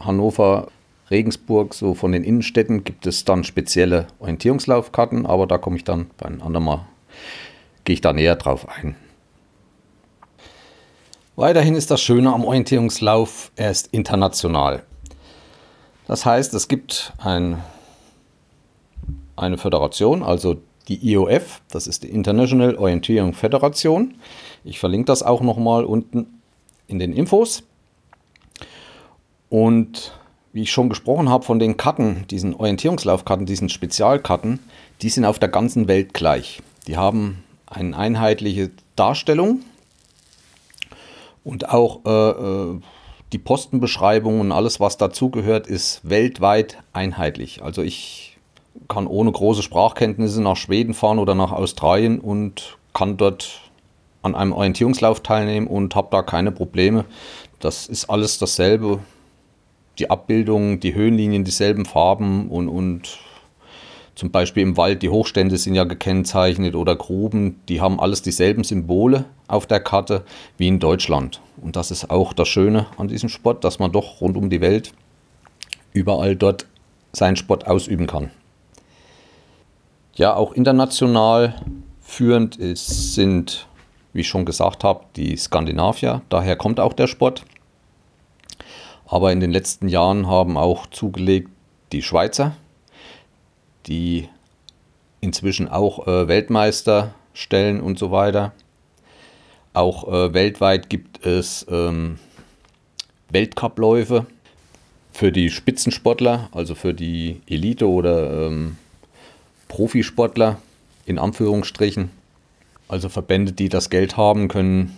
Hannover, 0.00 0.68
Regensburg, 1.12 1.74
so 1.74 1.94
von 1.94 2.10
den 2.10 2.24
Innenstädten 2.24 2.82
gibt 2.82 3.06
es 3.06 3.24
dann 3.24 3.44
spezielle 3.44 4.08
Orientierungslaufkarten, 4.18 5.26
aber 5.26 5.46
da 5.46 5.58
komme 5.58 5.76
ich 5.76 5.84
dann 5.84 6.10
bei 6.16 6.26
einem 6.26 6.42
anderen 6.42 6.64
Mal, 6.64 6.86
gehe 7.84 7.94
ich 7.94 8.00
da 8.00 8.12
näher 8.12 8.34
drauf 8.34 8.66
ein. 8.68 8.96
Weiterhin 11.36 11.76
ist 11.76 11.90
das 11.90 12.02
Schöne 12.02 12.32
am 12.32 12.44
Orientierungslauf, 12.44 13.52
er 13.56 13.70
ist 13.70 13.88
international. 13.92 14.82
Das 16.06 16.26
heißt, 16.26 16.52
es 16.54 16.68
gibt 16.68 17.12
ein, 17.18 17.62
eine 19.36 19.56
Föderation, 19.56 20.22
also 20.22 20.56
die 20.88 21.12
IOF, 21.12 21.62
das 21.70 21.86
ist 21.86 22.02
die 22.02 22.10
International 22.10 22.76
Orientierung 22.76 23.34
Federation. 23.34 24.14
Ich 24.64 24.78
verlinke 24.80 25.06
das 25.06 25.22
auch 25.22 25.40
nochmal 25.40 25.84
unten 25.84 26.40
in 26.86 26.98
den 26.98 27.12
Infos. 27.12 27.62
Und 29.48 30.12
wie 30.52 30.62
ich 30.62 30.72
schon 30.72 30.88
gesprochen 30.88 31.28
habe 31.28 31.44
von 31.44 31.58
den 31.58 31.76
Karten, 31.76 32.26
diesen 32.30 32.54
Orientierungslaufkarten, 32.54 33.46
diesen 33.46 33.68
Spezialkarten, 33.68 34.60
die 35.00 35.08
sind 35.08 35.24
auf 35.24 35.38
der 35.38 35.48
ganzen 35.48 35.88
Welt 35.88 36.14
gleich. 36.14 36.60
Die 36.86 36.96
haben 36.96 37.42
eine 37.66 37.96
einheitliche 37.96 38.70
Darstellung 38.96 39.60
und 41.44 41.68
auch 41.68 42.00
äh, 42.04 42.30
äh 42.30 42.80
die 43.32 43.38
Postenbeschreibung 43.38 44.40
und 44.40 44.52
alles, 44.52 44.78
was 44.78 44.98
dazugehört, 44.98 45.66
ist 45.66 46.00
weltweit 46.02 46.76
einheitlich. 46.92 47.62
Also 47.62 47.80
ich 47.80 48.36
kann 48.88 49.06
ohne 49.06 49.32
große 49.32 49.62
Sprachkenntnisse 49.62 50.42
nach 50.42 50.56
Schweden 50.56 50.92
fahren 50.92 51.18
oder 51.18 51.34
nach 51.34 51.50
Australien 51.50 52.20
und 52.20 52.76
kann 52.92 53.16
dort 53.16 53.60
an 54.20 54.34
einem 54.34 54.52
Orientierungslauf 54.52 55.20
teilnehmen 55.20 55.66
und 55.66 55.94
habe 55.94 56.08
da 56.10 56.22
keine 56.22 56.52
Probleme. 56.52 57.06
Das 57.58 57.86
ist 57.86 58.10
alles 58.10 58.38
dasselbe. 58.38 59.00
Die 59.98 60.10
Abbildung, 60.10 60.80
die 60.80 60.94
Höhenlinien, 60.94 61.44
dieselben 61.44 61.84
Farben 61.84 62.48
und, 62.48 62.68
und 62.68 63.18
zum 64.14 64.30
Beispiel 64.30 64.62
im 64.62 64.76
Wald, 64.76 65.02
die 65.02 65.08
Hochstände 65.08 65.56
sind 65.56 65.74
ja 65.74 65.84
gekennzeichnet 65.84 66.74
oder 66.74 66.96
Gruben, 66.96 67.60
die 67.68 67.80
haben 67.80 68.00
alles 68.00 68.22
dieselben 68.22 68.64
Symbole 68.64 69.24
auf 69.48 69.66
der 69.66 69.80
Karte 69.80 70.24
wie 70.58 70.68
in 70.68 70.78
Deutschland. 70.78 71.40
Und 71.60 71.76
das 71.76 71.90
ist 71.90 72.10
auch 72.10 72.32
das 72.32 72.48
Schöne 72.48 72.86
an 72.96 73.08
diesem 73.08 73.28
Sport, 73.28 73.64
dass 73.64 73.78
man 73.78 73.92
doch 73.92 74.20
rund 74.20 74.36
um 74.36 74.50
die 74.50 74.60
Welt 74.60 74.92
überall 75.92 76.36
dort 76.36 76.66
seinen 77.12 77.36
Sport 77.36 77.66
ausüben 77.66 78.06
kann. 78.06 78.30
Ja, 80.14 80.34
auch 80.34 80.52
international 80.52 81.54
führend 82.00 82.56
ist, 82.56 83.14
sind 83.14 83.66
wie 84.12 84.20
ich 84.20 84.28
schon 84.28 84.44
gesagt 84.44 84.84
habe, 84.84 85.04
die 85.16 85.36
Skandinavier. 85.36 86.22
Daher 86.28 86.56
kommt 86.56 86.80
auch 86.80 86.92
der 86.92 87.06
Sport. 87.06 87.44
Aber 89.12 89.30
in 89.30 89.40
den 89.40 89.52
letzten 89.52 89.88
Jahren 89.88 90.26
haben 90.26 90.56
auch 90.56 90.86
zugelegt 90.86 91.50
die 91.92 92.00
Schweizer, 92.00 92.56
die 93.86 94.26
inzwischen 95.20 95.68
auch 95.68 96.06
äh, 96.06 96.28
Weltmeister 96.28 97.12
stellen 97.34 97.82
und 97.82 97.98
so 97.98 98.10
weiter. 98.10 98.52
Auch 99.74 100.08
äh, 100.08 100.32
weltweit 100.32 100.88
gibt 100.88 101.26
es 101.26 101.66
ähm, 101.70 102.18
Weltcupläufe 103.28 104.24
für 105.12 105.30
die 105.30 105.50
Spitzensportler, 105.50 106.48
also 106.52 106.74
für 106.74 106.94
die 106.94 107.42
Elite 107.46 107.86
oder 107.86 108.46
ähm, 108.46 108.78
Profisportler 109.68 110.56
in 111.04 111.18
Anführungsstrichen. 111.18 112.08
Also 112.88 113.10
Verbände, 113.10 113.52
die 113.52 113.68
das 113.68 113.90
Geld 113.90 114.16
haben, 114.16 114.48
können 114.48 114.96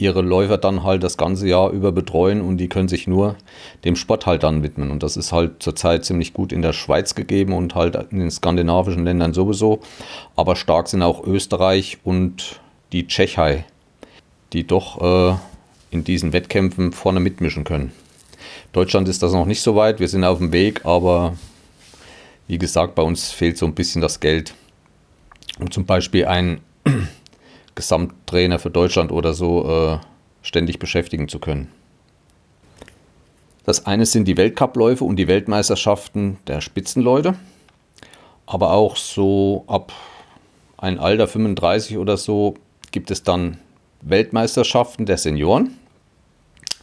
ihre 0.00 0.22
Läufer 0.22 0.56
dann 0.56 0.82
halt 0.82 1.02
das 1.02 1.16
ganze 1.16 1.46
Jahr 1.46 1.70
über 1.70 1.92
betreuen 1.92 2.40
und 2.40 2.56
die 2.56 2.68
können 2.68 2.88
sich 2.88 3.06
nur 3.06 3.36
dem 3.84 3.96
Sport 3.96 4.26
halt 4.26 4.42
dann 4.42 4.62
widmen. 4.62 4.90
Und 4.90 5.02
das 5.02 5.16
ist 5.16 5.32
halt 5.32 5.62
zurzeit 5.62 6.04
ziemlich 6.04 6.32
gut 6.32 6.52
in 6.52 6.62
der 6.62 6.72
Schweiz 6.72 7.14
gegeben 7.14 7.52
und 7.52 7.74
halt 7.74 7.96
in 8.10 8.18
den 8.18 8.30
skandinavischen 8.30 9.04
Ländern 9.04 9.34
sowieso. 9.34 9.80
Aber 10.36 10.56
stark 10.56 10.88
sind 10.88 11.02
auch 11.02 11.24
Österreich 11.26 11.98
und 12.02 12.60
die 12.92 13.06
Tschechei, 13.06 13.64
die 14.52 14.66
doch 14.66 15.00
äh, 15.32 15.36
in 15.90 16.04
diesen 16.04 16.32
Wettkämpfen 16.32 16.92
vorne 16.92 17.20
mitmischen 17.20 17.64
können. 17.64 17.92
Deutschland 18.72 19.08
ist 19.08 19.22
das 19.22 19.32
noch 19.32 19.46
nicht 19.46 19.62
so 19.62 19.76
weit, 19.76 20.00
wir 20.00 20.08
sind 20.08 20.24
auf 20.24 20.38
dem 20.38 20.52
Weg, 20.52 20.84
aber 20.86 21.36
wie 22.46 22.58
gesagt, 22.58 22.94
bei 22.94 23.02
uns 23.02 23.30
fehlt 23.30 23.58
so 23.58 23.66
ein 23.66 23.74
bisschen 23.74 24.00
das 24.00 24.20
Geld, 24.20 24.54
um 25.58 25.70
zum 25.70 25.84
Beispiel 25.84 26.24
ein 26.24 26.60
Gesamttrainer 27.74 28.58
für 28.58 28.70
Deutschland 28.70 29.12
oder 29.12 29.34
so 29.34 29.68
äh, 29.68 29.98
ständig 30.42 30.78
beschäftigen 30.78 31.28
zu 31.28 31.38
können. 31.38 31.70
Das 33.64 33.86
eine 33.86 34.06
sind 34.06 34.26
die 34.26 34.36
Weltcupläufe 34.36 35.04
und 35.04 35.16
die 35.16 35.28
Weltmeisterschaften 35.28 36.38
der 36.46 36.60
Spitzenleute, 36.60 37.34
aber 38.46 38.72
auch 38.72 38.96
so 38.96 39.64
ab 39.68 39.92
ein 40.78 40.98
Alter 40.98 41.28
35 41.28 41.98
oder 41.98 42.16
so 42.16 42.54
gibt 42.90 43.10
es 43.10 43.22
dann 43.22 43.58
Weltmeisterschaften 44.00 45.06
der 45.06 45.18
Senioren. 45.18 45.76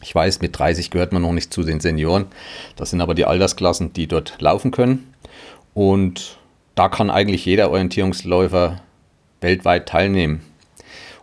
Ich 0.00 0.14
weiß, 0.14 0.40
mit 0.40 0.56
30 0.56 0.90
gehört 0.90 1.12
man 1.12 1.22
noch 1.22 1.32
nicht 1.32 1.52
zu 1.52 1.64
den 1.64 1.80
Senioren. 1.80 2.26
Das 2.76 2.90
sind 2.90 3.00
aber 3.00 3.14
die 3.14 3.24
Altersklassen, 3.24 3.92
die 3.92 4.06
dort 4.06 4.40
laufen 4.40 4.70
können. 4.70 5.12
Und 5.74 6.38
da 6.76 6.88
kann 6.88 7.10
eigentlich 7.10 7.44
jeder 7.44 7.70
Orientierungsläufer 7.70 8.80
weltweit 9.40 9.88
teilnehmen. 9.88 10.42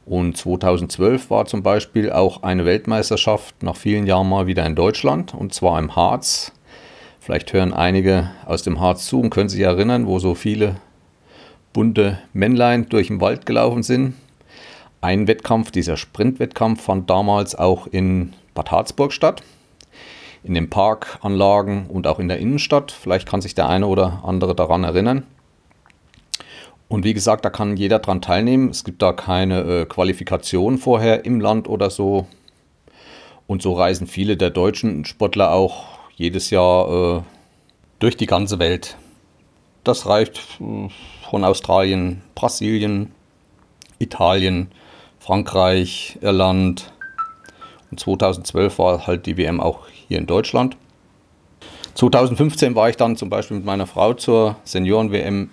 Und 0.05 0.37
2012 0.37 1.31
war 1.31 1.45
zum 1.45 1.63
Beispiel 1.63 2.11
auch 2.11 2.43
eine 2.43 2.65
Weltmeisterschaft 2.65 3.63
nach 3.63 3.75
vielen 3.75 4.05
Jahren 4.05 4.29
mal 4.29 4.45
wieder 4.45 4.65
in 4.65 4.75
Deutschland 4.75 5.33
und 5.33 5.53
zwar 5.53 5.79
im 5.79 5.95
Harz. 5.95 6.51
Vielleicht 7.19 7.53
hören 7.53 7.73
einige 7.73 8.29
aus 8.45 8.61
dem 8.61 8.79
Harz 8.79 9.07
zu 9.07 9.19
und 9.19 9.31
können 9.31 9.49
sich 9.49 9.61
erinnern, 9.61 10.05
wo 10.05 10.19
so 10.19 10.35
viele 10.35 10.75
bunte 11.73 12.19
Männlein 12.33 12.87
durch 12.87 13.07
den 13.07 13.19
Wald 13.19 13.47
gelaufen 13.47 13.81
sind. 13.81 14.13
Ein 15.01 15.27
Wettkampf, 15.27 15.71
dieser 15.71 15.97
Sprintwettkampf, 15.97 16.83
fand 16.83 17.09
damals 17.09 17.55
auch 17.55 17.87
in 17.87 18.33
Bad 18.53 18.69
Harzburg 18.69 19.11
statt, 19.11 19.41
in 20.43 20.53
den 20.53 20.69
Parkanlagen 20.69 21.87
und 21.87 22.05
auch 22.05 22.19
in 22.19 22.27
der 22.27 22.37
Innenstadt. 22.37 22.91
Vielleicht 22.91 23.27
kann 23.27 23.41
sich 23.41 23.55
der 23.55 23.69
eine 23.69 23.87
oder 23.87 24.21
andere 24.23 24.53
daran 24.53 24.83
erinnern. 24.83 25.23
Und 26.87 27.03
wie 27.03 27.13
gesagt, 27.13 27.45
da 27.45 27.49
kann 27.49 27.77
jeder 27.77 27.99
dran 27.99 28.21
teilnehmen. 28.21 28.69
Es 28.69 28.83
gibt 28.83 29.01
da 29.01 29.11
keine 29.11 29.61
äh, 29.61 29.85
Qualifikation 29.85 30.77
vorher 30.77 31.25
im 31.25 31.39
Land 31.39 31.67
oder 31.67 31.89
so. 31.89 32.27
Und 33.47 33.61
so 33.61 33.73
reisen 33.73 34.07
viele 34.07 34.37
der 34.37 34.49
deutschen 34.49 35.05
Sportler 35.05 35.51
auch 35.51 35.85
jedes 36.15 36.49
Jahr 36.49 37.17
äh, 37.17 37.21
durch 37.99 38.17
die 38.17 38.27
ganze 38.27 38.59
Welt. 38.59 38.97
Das 39.83 40.07
reicht 40.07 40.37
äh, 40.59 40.89
von 41.29 41.43
Australien, 41.43 42.21
Brasilien, 42.35 43.11
Italien, 43.99 44.71
Frankreich, 45.19 46.17
Irland. 46.21 46.91
Und 47.89 47.99
2012 47.99 48.77
war 48.77 49.07
halt 49.07 49.25
die 49.25 49.37
WM 49.37 49.59
auch 49.59 49.87
hier 50.07 50.19
in 50.19 50.27
Deutschland. 50.27 50.77
2015 51.95 52.75
war 52.75 52.89
ich 52.89 52.97
dann 52.97 53.15
zum 53.15 53.29
Beispiel 53.29 53.57
mit 53.57 53.65
meiner 53.65 53.87
Frau 53.87 54.13
zur 54.13 54.57
Senioren-WM 54.65 55.49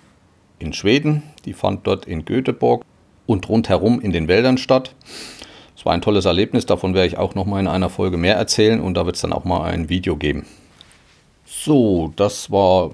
in 0.63 0.73
Schweden. 0.73 1.23
Die 1.45 1.53
fand 1.53 1.87
dort 1.87 2.07
in 2.07 2.25
Göteborg 2.25 2.85
und 3.27 3.49
rundherum 3.49 4.01
in 4.01 4.13
den 4.13 4.29
Wäldern 4.29 4.59
statt. 4.59 4.95
Es 5.77 5.85
war 5.85 5.93
ein 5.93 6.01
tolles 6.01 6.25
Erlebnis, 6.25 6.65
davon 6.65 6.95
werde 6.95 7.09
ich 7.09 7.19
auch 7.19 7.35
noch 7.35 7.45
mal 7.45 7.61
in 7.61 7.67
einer 7.67 7.91
Folge 7.91 8.17
mehr 8.17 8.37
erzählen 8.37 8.81
und 8.81 8.95
da 8.95 9.05
wird 9.05 9.17
es 9.17 9.23
dann 9.23 9.33
auch 9.33 9.45
mal 9.45 9.63
ein 9.63 9.89
Video 9.89 10.17
geben. 10.17 10.47
So, 11.45 12.13
das 12.17 12.51
war 12.51 12.93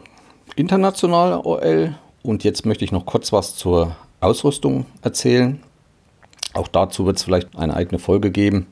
international 0.57 1.41
OL 1.45 1.95
und 2.23 2.45
jetzt 2.45 2.65
möchte 2.65 2.85
ich 2.85 2.93
noch 2.93 3.07
kurz 3.07 3.33
was 3.33 3.57
zur 3.57 3.97
Ausrüstung 4.21 4.87
erzählen. 5.03 5.61
Auch 6.55 6.69
dazu 6.69 7.05
wird 7.05 7.19
es 7.19 7.25
vielleicht 7.25 7.57
eine 7.57 7.75
eigene 7.75 7.99
Folge 7.99 8.31
geben. 8.31 8.67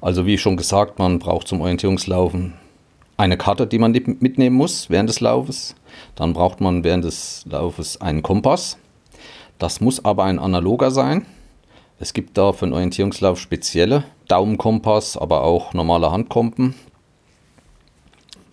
Also 0.00 0.26
wie 0.26 0.38
schon 0.38 0.56
gesagt, 0.56 0.98
man 0.98 1.18
braucht 1.18 1.48
zum 1.48 1.60
Orientierungslaufen 1.60 2.54
eine 3.20 3.36
Karte, 3.36 3.66
die 3.66 3.78
man 3.78 3.92
mitnehmen 3.92 4.56
muss 4.56 4.88
während 4.88 5.10
des 5.10 5.20
Laufes. 5.20 5.74
Dann 6.14 6.32
braucht 6.32 6.60
man 6.60 6.84
während 6.84 7.04
des 7.04 7.44
Laufes 7.48 8.00
einen 8.00 8.22
Kompass. 8.22 8.78
Das 9.58 9.82
muss 9.82 10.02
aber 10.04 10.24
ein 10.24 10.38
analoger 10.38 10.90
sein. 10.90 11.26
Es 11.98 12.14
gibt 12.14 12.38
da 12.38 12.52
für 12.52 12.64
den 12.64 12.72
Orientierungslauf 12.72 13.38
spezielle 13.38 14.04
Daumenkompass, 14.28 15.18
aber 15.18 15.44
auch 15.44 15.74
normale 15.74 16.10
Handkompen. 16.10 16.74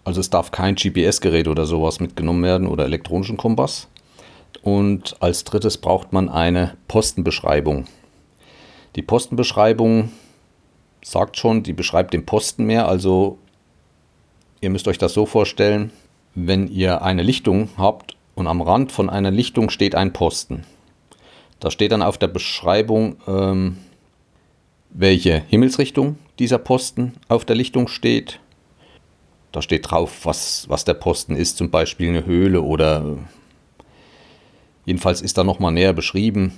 Also 0.03 0.19
es 0.19 0.29
darf 0.29 0.51
kein 0.51 0.75
GPS-Gerät 0.75 1.47
oder 1.47 1.65
sowas 1.65 2.01
mitgenommen 2.01 2.43
werden 2.43 2.67
oder 2.67 2.83
elektronischen 2.83 3.37
Kompass. 3.37 3.87
Und 4.63 5.15
als 5.21 5.45
drittes 5.45 5.77
braucht 5.77 6.11
man 6.11 6.27
eine 6.27 6.75
Postenbeschreibung. 6.89 7.85
Die 8.97 9.01
Postenbeschreibung 9.01 10.11
sagt 11.01 11.37
schon, 11.37 11.63
die 11.63 11.73
beschreibt 11.73 12.13
den 12.13 12.25
Posten 12.25 12.65
mehr. 12.65 12.89
Also 12.89 13.37
ihr 14.61 14.69
müsst 14.69 14.87
euch 14.87 14.97
das 14.97 15.13
so 15.13 15.25
vorstellen, 15.25 15.91
wenn 16.35 16.67
ihr 16.67 17.01
eine 17.01 17.23
Lichtung 17.23 17.69
habt 17.77 18.15
und 18.35 18.47
am 18.47 18.61
Rand 18.61 18.91
von 18.91 19.09
einer 19.09 19.31
Lichtung 19.31 19.69
steht 19.69 19.95
ein 19.95 20.13
Posten. 20.13 20.63
Da 21.59 21.71
steht 21.71 21.91
dann 21.91 22.03
auf 22.03 22.17
der 22.17 22.27
Beschreibung, 22.27 23.17
ähm, 23.27 23.77
welche 24.91 25.39
Himmelsrichtung 25.47 26.17
dieser 26.39 26.59
Posten 26.59 27.13
auf 27.27 27.45
der 27.45 27.55
Lichtung 27.55 27.87
steht. 27.87 28.39
Da 29.51 29.61
steht 29.61 29.89
drauf, 29.89 30.25
was, 30.25 30.69
was 30.69 30.85
der 30.85 30.93
Posten 30.93 31.35
ist, 31.35 31.57
zum 31.57 31.71
Beispiel 31.71 32.09
eine 32.09 32.25
Höhle 32.25 32.61
oder 32.61 33.17
jedenfalls 34.85 35.21
ist 35.21 35.37
da 35.37 35.43
nochmal 35.43 35.71
näher 35.71 35.93
beschrieben, 35.93 36.51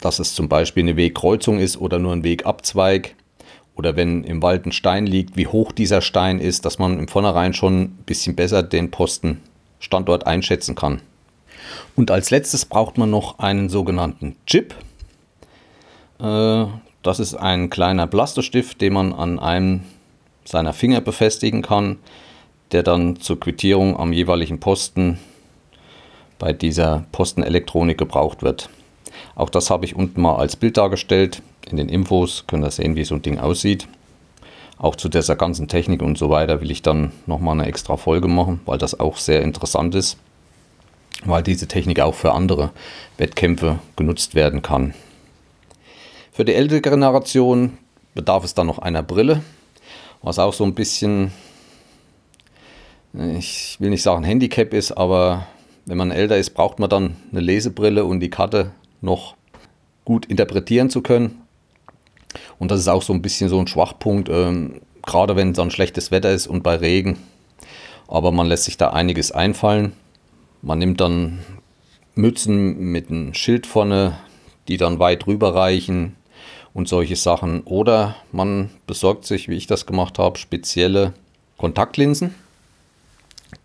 dass 0.00 0.18
es 0.18 0.34
zum 0.34 0.48
Beispiel 0.48 0.84
eine 0.84 0.96
Wegkreuzung 0.96 1.58
ist 1.58 1.76
oder 1.78 1.98
nur 1.98 2.12
ein 2.12 2.24
Wegabzweig. 2.24 3.14
Oder 3.78 3.94
wenn 3.94 4.24
im 4.24 4.42
Wald 4.42 4.66
ein 4.66 4.72
Stein 4.72 5.06
liegt, 5.06 5.36
wie 5.36 5.46
hoch 5.46 5.70
dieser 5.70 6.00
Stein 6.00 6.40
ist, 6.40 6.64
dass 6.64 6.80
man 6.80 6.98
im 6.98 7.06
Vornherein 7.06 7.54
schon 7.54 7.82
ein 7.82 7.98
bisschen 8.06 8.34
besser 8.34 8.64
den 8.64 8.90
Postenstandort 8.90 10.26
einschätzen 10.26 10.74
kann. 10.74 11.00
Und 11.94 12.10
als 12.10 12.30
letztes 12.30 12.64
braucht 12.64 12.98
man 12.98 13.10
noch 13.10 13.38
einen 13.38 13.68
sogenannten 13.68 14.34
Chip. 14.46 14.74
Äh, 16.18 16.64
das 17.04 17.20
ist 17.20 17.36
ein 17.36 17.70
kleiner 17.70 18.08
Plastistift, 18.08 18.80
den 18.80 18.94
man 18.94 19.12
an 19.12 19.38
einem 19.38 19.82
seiner 20.44 20.72
Finger 20.72 21.00
befestigen 21.00 21.62
kann, 21.62 21.98
der 22.72 22.82
dann 22.82 23.20
zur 23.20 23.38
Quittierung 23.38 23.96
am 23.96 24.12
jeweiligen 24.12 24.58
Posten 24.58 25.20
bei 26.40 26.52
dieser 26.52 27.04
Postenelektronik 27.12 27.96
gebraucht 27.96 28.42
wird. 28.42 28.70
Auch 29.36 29.50
das 29.50 29.70
habe 29.70 29.84
ich 29.84 29.94
unten 29.94 30.20
mal 30.20 30.36
als 30.36 30.56
Bild 30.56 30.76
dargestellt. 30.76 31.42
In 31.68 31.76
den 31.76 31.88
Infos 31.88 32.44
könnt 32.46 32.64
ihr 32.64 32.70
sehen, 32.70 32.96
wie 32.96 33.04
so 33.04 33.14
ein 33.14 33.22
Ding 33.22 33.38
aussieht. 33.38 33.88
Auch 34.78 34.96
zu 34.96 35.08
dieser 35.08 35.36
ganzen 35.36 35.68
Technik 35.68 36.02
und 36.02 36.16
so 36.16 36.30
weiter 36.30 36.60
will 36.60 36.70
ich 36.70 36.82
dann 36.82 37.12
nochmal 37.26 37.54
eine 37.54 37.66
extra 37.66 37.96
Folge 37.96 38.28
machen, 38.28 38.60
weil 38.64 38.78
das 38.78 38.98
auch 38.98 39.16
sehr 39.16 39.42
interessant 39.42 39.94
ist 39.94 40.18
weil 41.24 41.42
diese 41.42 41.66
Technik 41.66 42.00
auch 42.00 42.14
für 42.14 42.32
andere 42.32 42.70
Wettkämpfe 43.16 43.78
genutzt 43.96 44.34
werden 44.34 44.62
kann. 44.62 44.94
Für 46.32 46.44
die 46.44 46.54
ältere 46.54 46.80
Generation 46.80 47.78
bedarf 48.14 48.44
es 48.44 48.54
dann 48.54 48.68
noch 48.68 48.78
einer 48.78 49.02
Brille, 49.02 49.42
was 50.22 50.38
auch 50.38 50.52
so 50.52 50.64
ein 50.64 50.74
bisschen, 50.74 51.32
ich 53.12 53.76
will 53.80 53.90
nicht 53.90 54.02
sagen 54.02 54.24
Handicap 54.24 54.72
ist, 54.72 54.92
aber 54.92 55.46
wenn 55.86 55.98
man 55.98 56.10
älter 56.10 56.36
ist, 56.36 56.50
braucht 56.50 56.78
man 56.78 56.90
dann 56.90 57.16
eine 57.32 57.40
Lesebrille 57.40 58.04
und 58.04 58.20
die 58.20 58.30
Karte 58.30 58.72
noch 59.00 59.34
gut 60.04 60.26
interpretieren 60.26 60.90
zu 60.90 61.02
können. 61.02 61.42
Und 62.58 62.70
das 62.70 62.80
ist 62.80 62.88
auch 62.88 63.02
so 63.02 63.12
ein 63.12 63.22
bisschen 63.22 63.48
so 63.48 63.58
ein 63.58 63.66
Schwachpunkt, 63.66 64.28
ähm, 64.28 64.80
gerade 65.02 65.36
wenn 65.36 65.52
dann 65.52 65.70
schlechtes 65.70 66.10
Wetter 66.10 66.30
ist 66.30 66.46
und 66.46 66.62
bei 66.62 66.76
Regen. 66.76 67.18
Aber 68.06 68.32
man 68.32 68.46
lässt 68.46 68.64
sich 68.64 68.76
da 68.76 68.90
einiges 68.90 69.32
einfallen. 69.32 69.92
Man 70.62 70.78
nimmt 70.78 71.00
dann 71.00 71.40
Mützen 72.14 72.78
mit 72.78 73.10
einem 73.10 73.34
Schild 73.34 73.66
vorne, 73.66 74.18
die 74.66 74.76
dann 74.76 74.98
weit 74.98 75.26
rüber 75.26 75.54
reichen 75.54 76.16
und 76.74 76.88
solche 76.88 77.16
Sachen. 77.16 77.62
Oder 77.62 78.16
man 78.32 78.70
besorgt 78.86 79.24
sich, 79.24 79.48
wie 79.48 79.56
ich 79.56 79.66
das 79.66 79.86
gemacht 79.86 80.18
habe, 80.18 80.38
spezielle 80.38 81.12
Kontaktlinsen, 81.58 82.34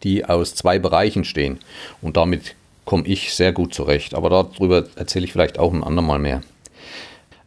die 0.04 0.26
aus 0.26 0.56
zwei 0.56 0.80
Bereichen 0.80 1.23
stehen. 1.23 1.60
Und 2.02 2.17
damit 2.17 2.56
komme 2.86 3.08
ich 3.08 3.34
sehr 3.34 3.54
gut 3.54 3.73
zurecht. 3.73 4.13
Aber 4.13 4.30
darüber 4.30 4.86
erzähle 4.95 5.26
ich 5.26 5.32
vielleicht 5.32 5.60
auch 5.60 5.73
ein 5.73 5.84
andermal 5.84 6.19
mehr. 6.19 6.41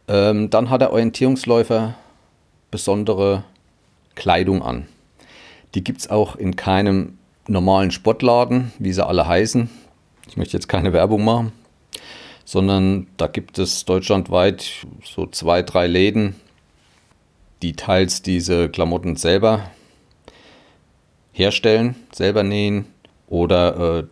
Ähm, 0.07 0.49
dann 0.49 0.69
hat 0.69 0.81
der 0.81 0.91
Orientierungsläufer 0.91 1.95
besondere 2.71 3.43
Kleidung 4.15 4.61
an. 4.61 4.87
Die 5.75 5.83
gibt 5.83 5.99
es 5.99 6.09
auch 6.09 6.35
in 6.35 6.55
keinem 6.55 7.17
normalen 7.47 7.91
Sportladen, 7.91 8.71
wie 8.79 8.93
sie 8.93 9.05
alle 9.05 9.27
heißen. 9.27 9.69
Ich 10.27 10.37
möchte 10.37 10.57
jetzt 10.57 10.67
keine 10.67 10.93
Werbung 10.93 11.23
machen, 11.23 11.51
sondern 12.45 13.07
da 13.17 13.27
gibt 13.27 13.59
es 13.59 13.85
deutschlandweit 13.85 14.85
so 15.03 15.27
zwei, 15.27 15.61
drei 15.61 15.87
Läden, 15.87 16.35
die 17.61 17.73
teils 17.73 18.21
diese 18.21 18.69
Klamotten 18.69 19.15
selber 19.15 19.71
herstellen, 21.31 21.95
selber 22.11 22.43
nähen 22.43 22.85
oder 23.27 23.99
äh, 23.99 24.03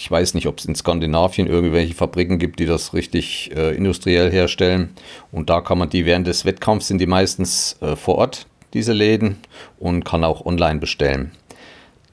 ich 0.00 0.10
weiß 0.10 0.32
nicht, 0.32 0.46
ob 0.46 0.58
es 0.58 0.64
in 0.64 0.74
Skandinavien 0.74 1.46
irgendwelche 1.46 1.92
Fabriken 1.92 2.38
gibt, 2.38 2.58
die 2.58 2.64
das 2.64 2.94
richtig 2.94 3.54
äh, 3.54 3.76
industriell 3.76 4.32
herstellen. 4.32 4.94
Und 5.30 5.50
da 5.50 5.60
kann 5.60 5.76
man 5.76 5.90
die 5.90 6.06
während 6.06 6.26
des 6.26 6.46
Wettkampfs 6.46 6.88
sind 6.88 7.02
die 7.02 7.06
meistens 7.06 7.76
äh, 7.82 7.96
vor 7.96 8.14
Ort, 8.14 8.46
diese 8.72 8.94
Läden, 8.94 9.36
und 9.78 10.06
kann 10.06 10.24
auch 10.24 10.46
online 10.46 10.80
bestellen. 10.80 11.32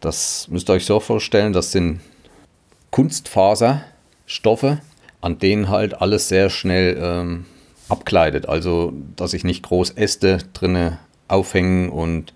Das 0.01 0.49
müsst 0.49 0.69
ihr 0.69 0.73
euch 0.73 0.85
so 0.85 0.99
vorstellen, 0.99 1.53
das 1.53 1.71
sind 1.71 2.01
Kunstfaserstoffe, 2.91 4.79
an 5.21 5.39
denen 5.39 5.69
halt 5.69 6.01
alles 6.01 6.27
sehr 6.27 6.49
schnell 6.49 6.97
ähm, 7.01 7.45
abkleidet. 7.87 8.49
Also, 8.49 8.91
dass 9.15 9.31
sich 9.31 9.45
nicht 9.45 9.63
groß 9.63 9.91
Äste 9.91 10.39
drinne 10.51 10.99
aufhängen 11.29 11.87
und 11.87 12.33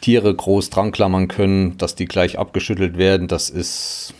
Tiere 0.00 0.34
groß 0.34 0.70
dran 0.70 0.90
klammern 0.90 1.28
können, 1.28 1.76
dass 1.76 1.96
die 1.96 2.06
gleich 2.06 2.38
abgeschüttelt 2.38 2.96
werden. 2.96 3.28
Das 3.28 3.50
ist, 3.50 4.14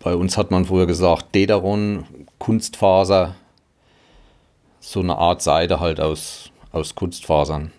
bei 0.00 0.14
uns 0.14 0.36
hat 0.36 0.50
man 0.50 0.64
früher 0.64 0.86
gesagt, 0.86 1.34
Dederon, 1.34 2.04
Kunstfaser, 2.38 3.34
so 4.80 5.00
eine 5.00 5.16
Art 5.16 5.42
Seide 5.42 5.80
halt 5.80 6.00
aus, 6.00 6.50
aus 6.72 6.94
Kunstfasern. 6.94 7.72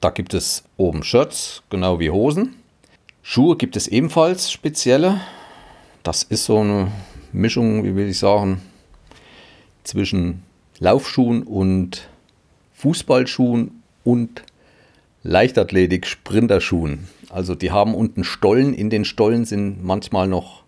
Da 0.00 0.10
gibt 0.10 0.34
es 0.34 0.64
oben 0.76 1.02
Shirts, 1.02 1.62
genau 1.70 1.98
wie 1.98 2.10
Hosen. 2.10 2.56
Schuhe 3.22 3.56
gibt 3.56 3.74
es 3.76 3.88
ebenfalls 3.88 4.52
spezielle. 4.52 5.20
Das 6.02 6.22
ist 6.22 6.44
so 6.44 6.58
eine 6.58 6.92
Mischung, 7.32 7.84
wie 7.84 7.96
will 7.96 8.08
ich 8.08 8.18
sagen, 8.18 8.60
zwischen 9.82 10.42
Laufschuhen 10.78 11.42
und 11.42 12.08
Fußballschuhen 12.74 13.82
und 14.04 14.42
Leichtathletik 15.22 16.06
Sprinterschuhen. 16.06 17.08
Also 17.30 17.54
die 17.54 17.70
haben 17.70 17.94
unten 17.94 18.24
Stollen. 18.24 18.74
In 18.74 18.90
den 18.90 19.06
Stollen 19.06 19.46
sind 19.46 19.82
manchmal 19.82 20.28
noch 20.28 20.63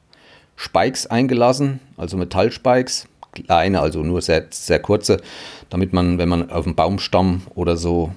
Spikes 0.57 1.07
eingelassen, 1.07 1.81
also 1.97 2.17
Metallspikes. 2.17 3.09
Kleine, 3.33 3.81
also 3.81 4.01
nur 4.01 4.23
sehr, 4.23 4.47
sehr 4.49 4.81
kurze, 4.81 5.21
damit 5.69 5.93
man, 5.93 6.17
wenn 6.17 6.29
man 6.29 6.51
auf 6.51 6.65
dem 6.65 6.75
Baumstamm 6.75 7.43
oder 7.55 7.77
so 7.77 8.13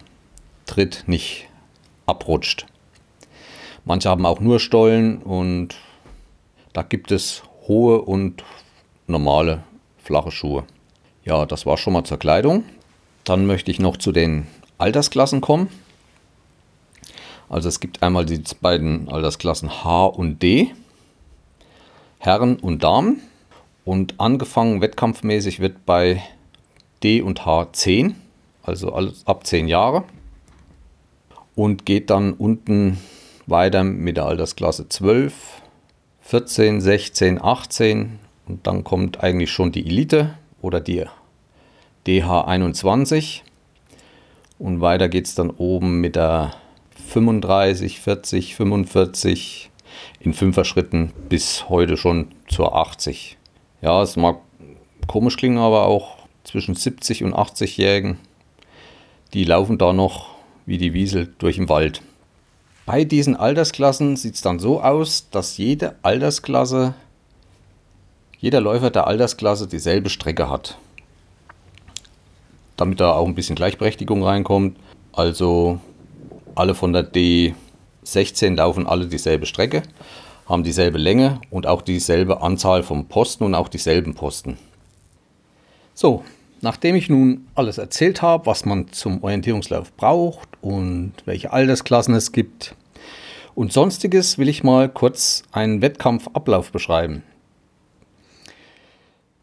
tritt, 0.65 1.03
nicht 1.07 1.47
abrutscht. 2.05 2.65
Manche 3.83 4.09
haben 4.09 4.25
auch 4.25 4.39
nur 4.39 4.59
Stollen 4.59 5.17
und 5.17 5.75
da 6.71 6.83
gibt 6.83 7.11
es 7.11 7.43
hohe 7.67 8.01
und 8.01 8.43
normale 9.07 9.63
flache 9.97 10.31
Schuhe. 10.31 10.63
Ja, 11.25 11.45
das 11.45 11.65
war 11.65 11.77
schon 11.77 11.93
mal 11.93 12.03
zur 12.03 12.19
Kleidung. 12.19 12.63
Dann 13.25 13.45
möchte 13.45 13.71
ich 13.71 13.79
noch 13.79 13.97
zu 13.97 14.11
den 14.11 14.47
Altersklassen 14.77 15.41
kommen. 15.41 15.69
Also 17.49 17.67
es 17.67 17.79
gibt 17.79 18.03
einmal 18.03 18.25
die 18.25 18.41
beiden 18.61 19.09
Altersklassen 19.09 19.83
H 19.83 20.05
und 20.05 20.41
D, 20.41 20.71
Herren 22.19 22.57
und 22.57 22.83
Damen. 22.83 23.21
Und 23.85 24.19
angefangen 24.19 24.81
wettkampfmäßig 24.81 25.59
wird 25.59 25.85
bei 25.85 26.21
D 27.01 27.21
und 27.21 27.45
H 27.45 27.69
10, 27.71 28.15
also 28.61 28.93
alles 28.93 29.25
ab 29.25 29.47
10 29.47 29.67
Jahre. 29.67 30.03
Und 31.55 31.85
geht 31.85 32.09
dann 32.09 32.33
unten 32.33 32.99
weiter 33.47 33.83
mit 33.83 34.17
der 34.17 34.25
Altersklasse 34.25 34.87
12, 34.87 35.33
14, 36.21 36.81
16, 36.81 37.41
18 37.41 38.19
und 38.47 38.67
dann 38.67 38.83
kommt 38.83 39.23
eigentlich 39.23 39.51
schon 39.51 39.71
die 39.71 39.85
Elite 39.85 40.35
oder 40.61 40.79
die 40.79 41.05
DH21 42.05 43.41
und 44.59 44.81
weiter 44.81 45.09
geht 45.09 45.25
es 45.25 45.35
dann 45.35 45.49
oben 45.49 46.01
mit 46.01 46.15
der 46.15 46.53
35, 47.07 47.99
40, 47.99 48.55
45 48.55 49.68
in 50.19 50.33
fünfer 50.33 50.65
Schritten 50.65 51.11
bis 51.29 51.69
heute 51.69 51.97
schon 51.97 52.29
zur 52.47 52.75
80. 52.75 53.37
Ja, 53.81 54.01
es 54.01 54.15
mag 54.15 54.37
komisch 55.07 55.37
klingen, 55.37 55.57
aber 55.57 55.85
auch 55.85 56.17
zwischen 56.43 56.75
70 56.75 57.23
und 57.23 57.33
80-Jährigen, 57.33 58.17
die 59.33 59.43
laufen 59.43 59.77
da 59.77 59.93
noch 59.93 60.29
wie 60.65 60.77
die 60.77 60.93
Wiesel 60.93 61.33
durch 61.37 61.55
den 61.55 61.69
Wald. 61.69 62.01
Bei 62.85 63.03
diesen 63.03 63.35
Altersklassen 63.35 64.15
sieht 64.15 64.35
es 64.35 64.41
dann 64.41 64.59
so 64.59 64.81
aus, 64.81 65.29
dass 65.29 65.57
jede 65.57 65.95
Altersklasse 66.01 66.95
jeder 68.39 68.61
Läufer 68.61 68.89
der 68.89 69.05
Altersklasse 69.07 69.67
dieselbe 69.67 70.09
Strecke 70.09 70.49
hat. 70.49 70.77
Damit 72.77 73.01
da 73.01 73.11
auch 73.11 73.27
ein 73.27 73.35
bisschen 73.35 73.55
Gleichberechtigung 73.55 74.23
reinkommt. 74.23 74.77
Also 75.11 75.79
alle 76.55 76.73
von 76.73 76.93
der 76.93 77.03
D16 78.13 78.55
laufen 78.55 78.87
alle 78.87 79.07
dieselbe 79.07 79.45
Strecke, 79.45 79.83
haben 80.47 80.63
dieselbe 80.63 80.97
Länge 80.97 81.41
und 81.49 81.67
auch 81.67 81.81
dieselbe 81.81 82.41
Anzahl 82.41 82.83
von 82.83 83.07
Posten 83.07 83.43
und 83.43 83.55
auch 83.55 83.69
dieselben 83.69 84.15
Posten. 84.15 84.57
So, 85.93 86.23
nachdem 86.61 86.95
ich 86.95 87.09
nun 87.09 87.47
alles 87.55 87.77
erzählt 87.77 88.21
habe, 88.21 88.45
was 88.45 88.65
man 88.65 88.91
zum 88.91 89.23
Orientierungslauf 89.23 89.93
braucht 89.93 90.49
und 90.61 91.13
welche 91.25 91.53
Altersklassen 91.53 92.15
es 92.15 92.31
gibt 92.31 92.75
und 93.55 93.73
sonstiges, 93.73 94.37
will 94.37 94.49
ich 94.49 94.63
mal 94.63 94.89
kurz 94.89 95.43
einen 95.51 95.81
Wettkampfablauf 95.81 96.71
beschreiben. 96.71 97.23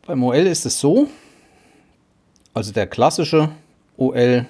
Beim 0.06 0.22
OL 0.22 0.46
ist 0.46 0.66
es 0.66 0.80
so, 0.80 1.08
also 2.54 2.72
der 2.72 2.86
klassische 2.86 3.50
OL 3.96 4.46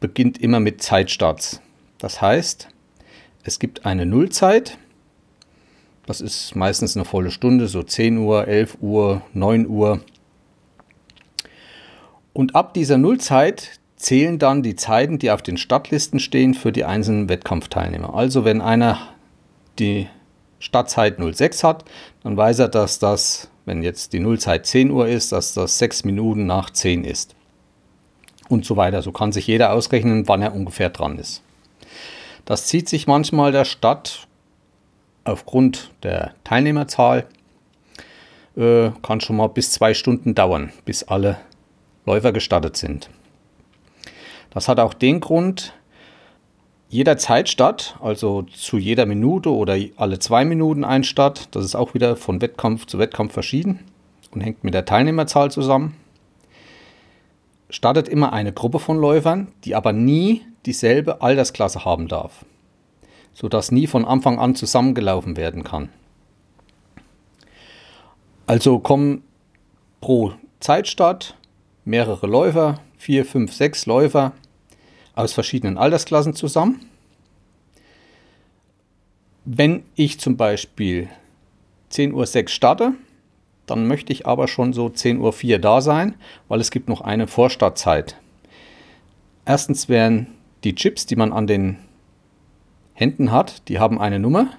beginnt 0.00 0.38
immer 0.38 0.60
mit 0.60 0.82
Zeitstarts. 0.82 1.60
Das 1.98 2.22
heißt, 2.22 2.68
es 3.42 3.58
gibt 3.58 3.86
eine 3.86 4.06
Nullzeit. 4.06 4.76
Das 6.06 6.20
ist 6.20 6.56
meistens 6.56 6.96
eine 6.96 7.04
volle 7.04 7.30
Stunde, 7.30 7.68
so 7.68 7.82
10 7.82 8.18
Uhr, 8.18 8.48
11 8.48 8.78
Uhr, 8.80 9.22
9 9.32 9.66
Uhr. 9.66 10.00
Und 12.32 12.54
ab 12.54 12.74
dieser 12.74 12.98
Nullzeit 12.98 13.80
zählen 13.96 14.38
dann 14.38 14.62
die 14.62 14.76
Zeiten, 14.76 15.18
die 15.18 15.30
auf 15.30 15.42
den 15.42 15.56
Startlisten 15.56 16.20
stehen 16.20 16.54
für 16.54 16.72
die 16.72 16.84
einzelnen 16.84 17.28
Wettkampfteilnehmer. 17.28 18.14
Also 18.14 18.44
wenn 18.44 18.60
einer 18.60 18.98
die 19.78 20.08
Startzeit 20.58 21.16
06 21.18 21.64
hat, 21.64 21.84
dann 22.22 22.36
weiß 22.36 22.60
er, 22.60 22.68
dass 22.68 22.98
das, 22.98 23.50
wenn 23.64 23.82
jetzt 23.82 24.12
die 24.12 24.20
Nullzeit 24.20 24.66
10 24.66 24.90
Uhr 24.90 25.06
ist, 25.08 25.32
dass 25.32 25.54
das 25.54 25.78
6 25.78 26.04
Minuten 26.04 26.46
nach 26.46 26.70
10 26.70 27.04
ist. 27.04 27.34
Und 28.48 28.64
so 28.64 28.76
weiter. 28.76 29.00
So 29.02 29.12
kann 29.12 29.32
sich 29.32 29.46
jeder 29.46 29.72
ausrechnen, 29.72 30.26
wann 30.26 30.42
er 30.42 30.54
ungefähr 30.54 30.90
dran 30.90 31.18
ist. 31.18 31.42
Das 32.50 32.66
zieht 32.66 32.88
sich 32.88 33.06
manchmal 33.06 33.52
der 33.52 33.64
Stadt 33.64 34.26
aufgrund 35.22 35.92
der 36.02 36.34
Teilnehmerzahl, 36.42 37.28
äh, 38.56 38.90
kann 39.02 39.20
schon 39.20 39.36
mal 39.36 39.46
bis 39.46 39.70
zwei 39.70 39.94
Stunden 39.94 40.34
dauern, 40.34 40.72
bis 40.84 41.04
alle 41.04 41.38
Läufer 42.06 42.32
gestattet 42.32 42.76
sind. 42.76 43.08
Das 44.52 44.66
hat 44.66 44.80
auch 44.80 44.94
den 44.94 45.20
Grund, 45.20 45.74
jeder 46.88 47.16
Zeitstart, 47.18 47.96
also 48.02 48.42
zu 48.42 48.78
jeder 48.78 49.06
Minute 49.06 49.54
oder 49.54 49.78
alle 49.94 50.18
zwei 50.18 50.44
Minuten 50.44 50.82
ein 50.82 51.04
Start, 51.04 51.54
das 51.54 51.64
ist 51.64 51.76
auch 51.76 51.94
wieder 51.94 52.16
von 52.16 52.40
Wettkampf 52.40 52.86
zu 52.86 52.98
Wettkampf 52.98 53.32
verschieden 53.32 53.78
und 54.32 54.40
hängt 54.40 54.64
mit 54.64 54.74
der 54.74 54.86
Teilnehmerzahl 54.86 55.52
zusammen, 55.52 55.94
startet 57.70 58.08
immer 58.08 58.32
eine 58.32 58.52
Gruppe 58.52 58.78
von 58.78 58.98
Läufern, 58.98 59.48
die 59.64 59.74
aber 59.74 59.92
nie 59.92 60.42
dieselbe 60.66 61.22
Altersklasse 61.22 61.84
haben 61.84 62.08
darf, 62.08 62.44
sodass 63.32 63.72
nie 63.72 63.86
von 63.86 64.04
Anfang 64.04 64.38
an 64.38 64.54
zusammengelaufen 64.54 65.36
werden 65.36 65.64
kann. 65.64 65.88
Also 68.46 68.78
kommen 68.78 69.22
pro 70.00 70.32
Zeitstart 70.58 71.36
mehrere 71.84 72.26
Läufer, 72.26 72.80
vier, 72.98 73.24
fünf, 73.24 73.54
sechs 73.54 73.86
Läufer 73.86 74.32
aus 75.14 75.32
verschiedenen 75.32 75.78
Altersklassen 75.78 76.34
zusammen. 76.34 76.86
Wenn 79.44 79.84
ich 79.94 80.20
zum 80.20 80.36
Beispiel 80.36 81.08
10.06 81.92 82.42
Uhr 82.42 82.48
starte, 82.48 82.92
dann 83.70 83.86
möchte 83.86 84.12
ich 84.12 84.26
aber 84.26 84.48
schon 84.48 84.72
so 84.72 84.86
10.04 84.86 85.52
Uhr 85.52 85.58
da 85.58 85.80
sein, 85.80 86.14
weil 86.48 86.60
es 86.60 86.70
gibt 86.70 86.88
noch 86.88 87.00
eine 87.00 87.26
Vorstartzeit. 87.26 88.16
Erstens 89.44 89.88
wären 89.88 90.26
die 90.64 90.74
Chips, 90.74 91.06
die 91.06 91.16
man 91.16 91.32
an 91.32 91.46
den 91.46 91.78
Händen 92.94 93.32
hat, 93.32 93.68
die 93.68 93.78
haben 93.78 94.00
eine 94.00 94.18
Nummer, 94.18 94.50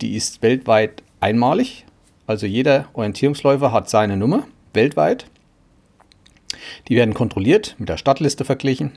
die 0.00 0.16
ist 0.16 0.40
weltweit 0.42 1.02
einmalig. 1.20 1.84
Also 2.26 2.46
jeder 2.46 2.86
Orientierungsläufer 2.94 3.72
hat 3.72 3.90
seine 3.90 4.16
Nummer 4.16 4.46
weltweit. 4.72 5.26
Die 6.88 6.96
werden 6.96 7.12
kontrolliert, 7.12 7.74
mit 7.78 7.88
der 7.88 7.96
Stadtliste 7.96 8.44
verglichen. 8.44 8.92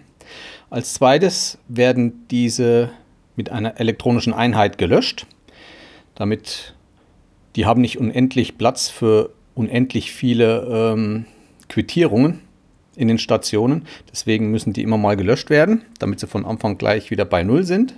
Als 0.70 0.94
zweites 0.94 1.58
werden 1.68 2.28
diese 2.30 2.92
mit 3.36 3.52
einer 3.52 3.80
elektronischen 3.80 4.34
Einheit 4.34 4.78
gelöscht, 4.78 5.26
damit 6.16 6.76
die 7.56 7.66
haben 7.66 7.82
nicht 7.82 7.98
unendlich 7.98 8.58
Platz 8.58 8.90
für 8.90 9.32
unendlich 9.58 10.12
viele 10.12 10.94
ähm, 10.94 11.26
Quittierungen 11.68 12.42
in 12.96 13.08
den 13.08 13.18
Stationen. 13.18 13.88
Deswegen 14.12 14.52
müssen 14.52 14.74
die 14.74 14.84
immer 14.84 14.98
mal 14.98 15.18
gelöscht 15.18 15.50
werden, 15.50 15.84
damit 16.00 16.20
sie 16.20 16.28
von 16.28 16.46
Anfang 16.46 16.78
gleich 16.78 17.12
wieder 17.12 17.26
bei 17.26 17.44
Null 17.44 17.64
sind. 17.64 17.96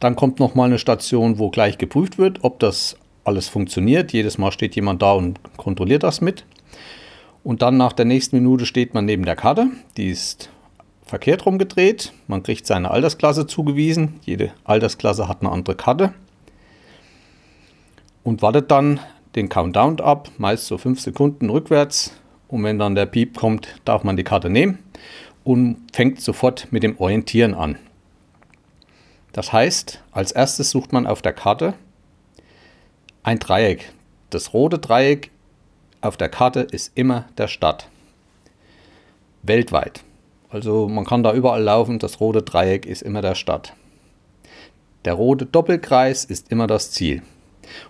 Dann 0.00 0.16
kommt 0.16 0.40
noch 0.40 0.54
mal 0.54 0.64
eine 0.64 0.78
Station, 0.78 1.38
wo 1.38 1.50
gleich 1.50 1.78
geprüft 1.78 2.18
wird, 2.18 2.44
ob 2.44 2.58
das 2.58 2.96
alles 3.24 3.48
funktioniert. 3.48 4.12
Jedes 4.12 4.36
Mal 4.38 4.52
steht 4.52 4.76
jemand 4.76 5.02
da 5.02 5.12
und 5.12 5.40
kontrolliert 5.56 6.02
das 6.02 6.20
mit. 6.20 6.44
Und 7.42 7.62
dann 7.62 7.76
nach 7.76 7.92
der 7.92 8.04
nächsten 8.04 8.36
Minute 8.36 8.66
steht 8.66 8.94
man 8.94 9.04
neben 9.04 9.24
der 9.24 9.36
Karte. 9.36 9.68
Die 9.96 10.10
ist 10.10 10.50
verkehrt 11.04 11.46
rumgedreht. 11.46 12.12
Man 12.26 12.42
kriegt 12.42 12.66
seine 12.66 12.90
Altersklasse 12.90 13.46
zugewiesen. 13.46 14.20
Jede 14.24 14.52
Altersklasse 14.64 15.28
hat 15.28 15.40
eine 15.40 15.50
andere 15.50 15.76
Karte. 15.76 16.12
Und 18.22 18.42
wartet 18.42 18.72
dann 18.72 18.98
den 19.36 19.48
Countdown 19.48 20.00
ab, 20.00 20.30
meist 20.38 20.66
so 20.66 20.78
5 20.78 21.00
Sekunden 21.00 21.50
rückwärts. 21.50 22.12
Und 22.48 22.64
wenn 22.64 22.78
dann 22.78 22.94
der 22.94 23.06
Piep 23.06 23.36
kommt, 23.36 23.80
darf 23.84 24.04
man 24.04 24.16
die 24.16 24.24
Karte 24.24 24.50
nehmen 24.50 24.78
und 25.44 25.76
fängt 25.92 26.20
sofort 26.20 26.68
mit 26.72 26.82
dem 26.82 26.98
Orientieren 26.98 27.54
an. 27.54 27.78
Das 29.32 29.52
heißt, 29.52 30.02
als 30.12 30.32
erstes 30.32 30.70
sucht 30.70 30.92
man 30.92 31.06
auf 31.06 31.22
der 31.22 31.32
Karte 31.32 31.74
ein 33.22 33.38
Dreieck. 33.38 33.92
Das 34.30 34.52
rote 34.54 34.78
Dreieck 34.78 35.30
auf 36.00 36.16
der 36.16 36.28
Karte 36.28 36.60
ist 36.60 36.92
immer 36.94 37.26
der 37.36 37.48
Stadt. 37.48 37.88
Weltweit. 39.42 40.04
Also 40.48 40.88
man 40.88 41.04
kann 41.04 41.22
da 41.22 41.32
überall 41.34 41.62
laufen, 41.62 41.98
das 41.98 42.20
rote 42.20 42.42
Dreieck 42.42 42.86
ist 42.86 43.02
immer 43.02 43.22
der 43.22 43.34
Stadt. 43.34 43.74
Der 45.04 45.14
rote 45.14 45.46
Doppelkreis 45.46 46.24
ist 46.24 46.50
immer 46.50 46.66
das 46.66 46.92
Ziel. 46.92 47.22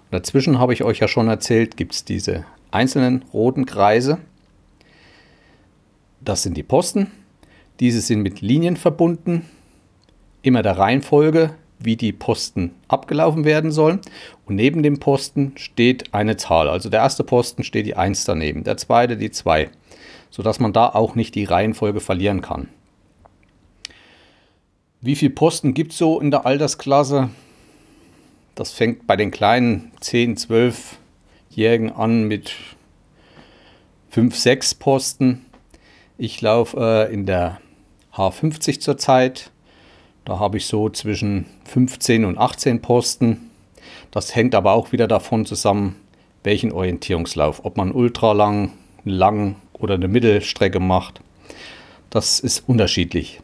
Und 0.04 0.12
dazwischen 0.12 0.58
habe 0.58 0.72
ich 0.72 0.84
euch 0.84 0.98
ja 0.98 1.08
schon 1.08 1.28
erzählt, 1.28 1.76
gibt 1.76 1.94
es 1.94 2.04
diese 2.04 2.44
einzelnen 2.70 3.24
roten 3.32 3.66
Kreise. 3.66 4.18
Das 6.20 6.42
sind 6.42 6.56
die 6.56 6.62
Posten. 6.62 7.10
Diese 7.80 8.00
sind 8.00 8.22
mit 8.22 8.40
Linien 8.40 8.76
verbunden, 8.76 9.44
immer 10.42 10.62
der 10.62 10.78
Reihenfolge 10.78 11.54
wie 11.78 11.96
die 11.96 12.12
Posten 12.12 12.72
abgelaufen 12.88 13.44
werden 13.44 13.70
sollen. 13.70 14.00
Und 14.46 14.56
neben 14.56 14.82
dem 14.82 14.98
Posten 14.98 15.52
steht 15.56 16.14
eine 16.14 16.36
Zahl. 16.36 16.68
Also 16.68 16.88
der 16.88 17.00
erste 17.00 17.24
Posten 17.24 17.64
steht 17.64 17.86
die 17.86 17.96
1 17.96 18.24
daneben, 18.24 18.64
der 18.64 18.76
zweite 18.76 19.16
die 19.16 19.30
2, 19.30 19.70
sodass 20.30 20.60
man 20.60 20.72
da 20.72 20.88
auch 20.88 21.14
nicht 21.14 21.34
die 21.34 21.44
Reihenfolge 21.44 22.00
verlieren 22.00 22.40
kann. 22.40 22.68
Wie 25.00 25.16
viele 25.16 25.32
Posten 25.32 25.74
gibt 25.74 25.92
es 25.92 25.98
so 25.98 26.20
in 26.20 26.30
der 26.30 26.46
Altersklasse? 26.46 27.30
Das 28.56 28.72
fängt 28.72 29.06
bei 29.06 29.14
den 29.14 29.30
kleinen 29.30 29.92
10, 30.00 30.36
12-Jährigen 30.36 31.92
an 31.92 32.24
mit 32.24 32.56
5, 34.10 34.36
6 34.36 34.74
Posten. 34.74 35.46
Ich 36.18 36.40
laufe 36.40 37.08
äh, 37.08 37.14
in 37.14 37.24
der 37.26 37.60
H50 38.12 38.80
zurzeit 38.80 39.52
da 40.26 40.40
habe 40.40 40.56
ich 40.56 40.66
so 40.66 40.90
zwischen 40.90 41.46
15 41.66 42.24
und 42.24 42.36
18 42.36 42.82
Posten. 42.82 43.48
Das 44.10 44.34
hängt 44.34 44.56
aber 44.56 44.72
auch 44.72 44.90
wieder 44.90 45.06
davon 45.06 45.46
zusammen, 45.46 45.94
welchen 46.42 46.72
Orientierungslauf. 46.72 47.64
Ob 47.64 47.76
man 47.76 47.92
ultra 47.92 48.32
lang, 48.32 48.72
lang 49.04 49.54
oder 49.72 49.94
eine 49.94 50.08
Mittelstrecke 50.08 50.80
macht. 50.80 51.20
Das 52.10 52.40
ist 52.40 52.68
unterschiedlich. 52.68 53.40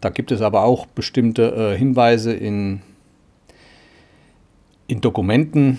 Da 0.00 0.10
gibt 0.10 0.32
es 0.32 0.42
aber 0.42 0.64
auch 0.64 0.84
bestimmte 0.86 1.74
äh, 1.74 1.78
Hinweise 1.78 2.32
in, 2.32 2.82
in 4.86 5.00
Dokumenten, 5.00 5.78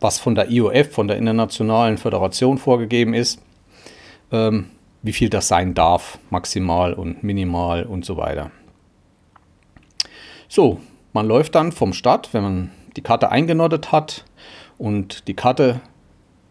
was 0.00 0.18
von 0.18 0.34
der 0.34 0.50
IOF, 0.50 0.92
von 0.92 1.08
der 1.08 1.16
Internationalen 1.16 1.98
Föderation 1.98 2.58
vorgegeben 2.58 3.14
ist, 3.14 3.40
ähm, 4.30 4.66
wie 5.02 5.12
viel 5.12 5.28
das 5.28 5.48
sein 5.48 5.74
darf, 5.74 6.18
maximal 6.30 6.92
und 6.92 7.22
minimal 7.22 7.84
und 7.84 8.04
so 8.04 8.16
weiter. 8.16 8.50
So, 10.48 10.80
man 11.12 11.26
läuft 11.26 11.54
dann 11.54 11.72
vom 11.72 11.92
Start, 11.92 12.34
wenn 12.34 12.42
man 12.42 12.70
die 12.96 13.02
Karte 13.02 13.30
eingenoddet 13.30 13.92
hat 13.92 14.24
und 14.78 15.28
die 15.28 15.34
Karte 15.34 15.80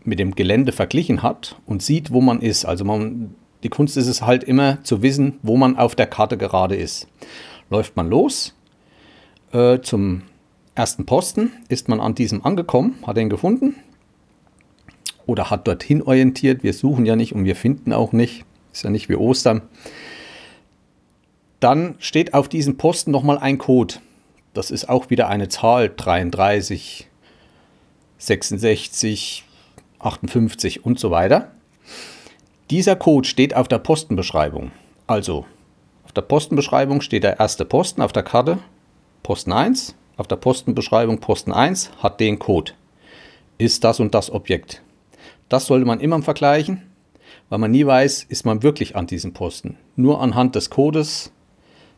mit 0.04 0.19
dem 0.19 0.36
Gelände 0.36 0.71
verglichen 0.71 1.24
hat 1.24 1.56
und 1.65 1.82
sieht, 1.82 2.12
wo 2.12 2.21
man 2.21 2.41
ist. 2.41 2.65
Also 2.65 2.86
man, 2.86 3.36
die 3.63 3.69
Kunst 3.69 3.98
ist 3.98 4.08
es 4.08 4.21
halt 4.21 4.43
immer 4.43 4.84
zu 4.84 5.02
wissen, 5.02 5.39
wo 5.41 5.58
man 5.58 5.78
auf 5.78 5.95
der 5.95 6.08
Karte 6.08 6.38
gerade 6.38 6.76
ist. 6.76 7.08
Läuft 7.69 7.95
man 7.95 8.10
los 8.10 8.56
äh, 9.52 9.80
zum 9.82 10.24
ersten 10.75 11.05
Posten 11.05 11.51
ist 11.69 11.89
man 11.89 11.99
an 11.99 12.15
diesem 12.15 12.45
angekommen, 12.45 12.95
hat 13.07 13.17
ihn 13.17 13.29
gefunden 13.29 13.75
oder 15.25 15.49
hat 15.49 15.67
dorthin 15.67 16.01
orientiert. 16.01 16.63
Wir 16.63 16.73
suchen 16.73 17.05
ja 17.05 17.15
nicht 17.15 17.33
und 17.33 17.45
wir 17.45 17.55
finden 17.55 17.93
auch 17.93 18.11
nicht. 18.11 18.45
Ist 18.71 18.83
ja 18.83 18.89
nicht 18.89 19.09
wie 19.09 19.15
Ostern. 19.15 19.61
Dann 21.59 21.95
steht 21.99 22.33
auf 22.33 22.49
diesem 22.49 22.77
Posten 22.77 23.11
nochmal 23.11 23.38
ein 23.38 23.57
Code. 23.57 23.95
Das 24.53 24.69
ist 24.69 24.89
auch 24.89 25.09
wieder 25.09 25.29
eine 25.29 25.47
Zahl 25.47 25.91
33, 25.95 27.07
66, 28.17 29.45
58 29.99 30.85
und 30.85 30.99
so 30.99 31.09
weiter. 31.11 31.51
Dieser 32.69 32.95
Code 32.95 33.27
steht 33.27 33.55
auf 33.55 33.67
der 33.67 33.79
Postenbeschreibung. 33.79 34.71
Also 35.07 35.45
auf 36.03 36.11
der 36.11 36.21
Postenbeschreibung 36.21 37.01
steht 37.01 37.23
der 37.23 37.39
erste 37.39 37.63
Posten 37.65 38.01
auf 38.01 38.11
der 38.11 38.23
Karte, 38.23 38.59
Posten 39.23 39.53
1. 39.53 39.95
Auf 40.17 40.28
der 40.28 40.38
Postenbeschreibung 40.38 41.19
Posten 41.19 41.51
1 41.51 41.91
hat 41.99 42.19
den 42.19 42.39
Code. 42.39 42.71
Ist 43.58 43.84
das 43.84 43.99
und 43.99 44.15
das 44.15 44.32
Objekt. 44.32 44.82
Das 45.49 45.67
sollte 45.67 45.86
man 45.86 45.99
immer 45.99 46.21
vergleichen, 46.21 46.84
weil 47.49 47.60
man 47.60 47.71
nie 47.71 47.86
weiß, 47.86 48.23
ist 48.23 48.45
man 48.45 48.63
wirklich 48.63 48.95
an 48.95 49.08
diesem 49.08 49.34
Posten. 49.34 49.78
Nur 49.95 50.21
anhand 50.21 50.56
des 50.56 50.69
Codes 50.69 51.32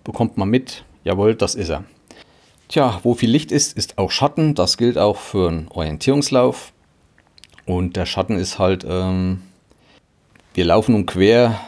bekommt 0.03 0.38
man 0.38 0.49
mit, 0.49 0.84
jawohl, 1.03 1.36
das 1.36 1.53
ist 1.53 1.69
er. 1.69 1.84
Tja, 2.69 2.99
wo 3.03 3.13
viel 3.13 3.30
Licht 3.30 3.51
ist, 3.51 3.77
ist 3.77 3.97
auch 3.97 4.12
Schatten. 4.12 4.56
Das 4.56 4.77
gilt 4.77 4.97
auch 4.97 5.17
für 5.17 5.47
einen 5.47 5.67
Orientierungslauf. 5.69 6.73
Und 7.65 7.95
der 7.95 8.06
Schatten 8.06 8.38
ist 8.38 8.60
halt, 8.60 8.86
ähm, 8.88 9.41
wir 10.53 10.65
laufen 10.65 10.95
um 10.95 11.06
quer 11.06 11.60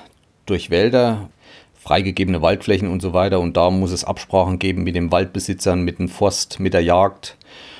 durch 0.45 0.69
Wälder, 0.69 1.29
freigegebene 1.89 2.43
Waldflächen 2.43 2.87
und 2.87 3.01
so 3.01 3.13
weiter. 3.13 3.39
Und 3.39 3.57
da 3.57 3.71
muss 3.71 3.91
es 3.91 4.03
Absprachen 4.03 4.59
geben 4.59 4.83
mit 4.83 4.93
den 4.93 5.11
Waldbesitzern, 5.11 5.81
mit 5.81 5.97
dem 5.97 6.07
Forst, 6.07 6.59
mit 6.59 6.75
der 6.75 6.83
Jagd. 6.83 7.35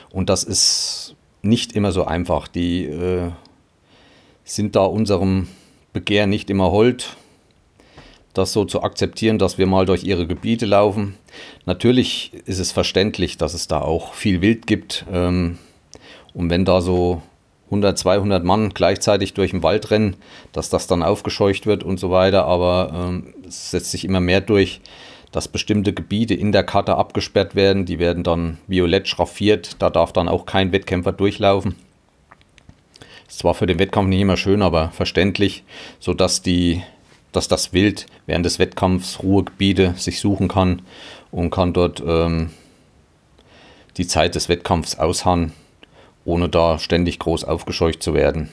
Und 0.10 0.30
das 0.30 0.44
ist 0.44 1.16
nicht 1.44 1.74
immer 1.74 1.92
so 1.92 2.06
einfach. 2.06 2.48
Die 2.48 2.86
äh, 2.86 3.30
sind 4.44 4.76
da 4.76 4.82
unserem 4.82 5.48
Begehr 5.94 6.26
nicht 6.26 6.50
immer 6.50 6.72
hold, 6.72 7.18
das 8.34 8.52
so 8.52 8.66
zu 8.66 8.82
akzeptieren, 8.82 9.38
dass 9.38 9.60
wir 9.60 9.68
mal 9.68 9.86
durch 9.86 10.04
ihre 10.04 10.26
Gebiete 10.26 10.66
laufen. 10.66 11.14
Natürlich 11.68 12.32
ist 12.46 12.58
es 12.58 12.72
verständlich, 12.72 13.38
dass 13.38 13.54
es 13.54 13.68
da 13.68 13.80
auch 13.80 14.16
viel 14.16 14.42
Wild 14.42 14.66
gibt. 14.66 15.06
Ähm, 15.14 15.60
und 16.34 16.50
wenn 16.50 16.66
da 16.66 16.82
so 16.82 17.22
100, 17.70 17.98
200 17.98 18.44
Mann 18.44 18.70
gleichzeitig 18.70 19.34
durch 19.34 19.52
den 19.52 19.64
Wald 19.64 19.92
rennen, 19.92 20.16
dass 20.52 20.70
das 20.70 20.88
dann 20.88 21.04
aufgescheucht 21.04 21.66
wird 21.68 21.84
und 21.84 22.00
so 22.00 22.10
weiter. 22.10 22.46
Aber 22.46 22.92
ähm, 22.94 23.34
es 23.48 23.72
setzt 23.72 23.92
sich 23.92 24.06
immer 24.06 24.20
mehr 24.20 24.42
durch, 24.42 24.82
dass 25.32 25.48
bestimmte 25.48 25.94
Gebiete 25.94 26.34
in 26.34 26.52
der 26.52 26.64
Karte 26.64 26.96
abgesperrt 26.96 27.56
werden. 27.56 27.86
Die 27.86 28.00
werden 28.00 28.24
dann 28.24 28.58
violett 28.68 29.08
schraffiert. 29.08 29.76
Da 29.80 29.90
darf 29.90 30.12
dann 30.14 30.28
auch 30.28 30.46
kein 30.46 30.72
Wettkämpfer 30.72 31.12
durchlaufen. 31.12 31.76
Ist 33.28 33.40
zwar 33.40 33.54
für 33.54 33.68
den 33.68 33.78
Wettkampf 33.78 34.10
nicht 34.10 34.22
immer 34.22 34.38
schön, 34.38 34.64
aber 34.64 34.90
verständlich, 34.90 35.64
sodass 36.00 36.42
die, 36.42 36.82
dass 37.32 37.48
das 37.48 37.74
Wild 37.74 38.08
während 38.26 38.46
des 38.46 38.58
Wettkampfs 38.58 39.22
Ruhegebiete 39.22 39.94
sich 39.98 40.20
suchen 40.20 40.48
kann 40.48 40.82
und 41.30 41.52
kann 41.52 41.74
dort 41.74 42.02
ähm, 42.04 42.50
die 43.98 44.08
Zeit 44.08 44.34
des 44.34 44.50
Wettkampfs 44.50 44.98
ausharren, 44.98 45.54
ohne 46.30 46.50
da 46.50 46.80
ständig 46.80 47.20
groß 47.20 47.44
aufgescheucht 47.44 48.04
zu 48.04 48.14
werden. 48.14 48.50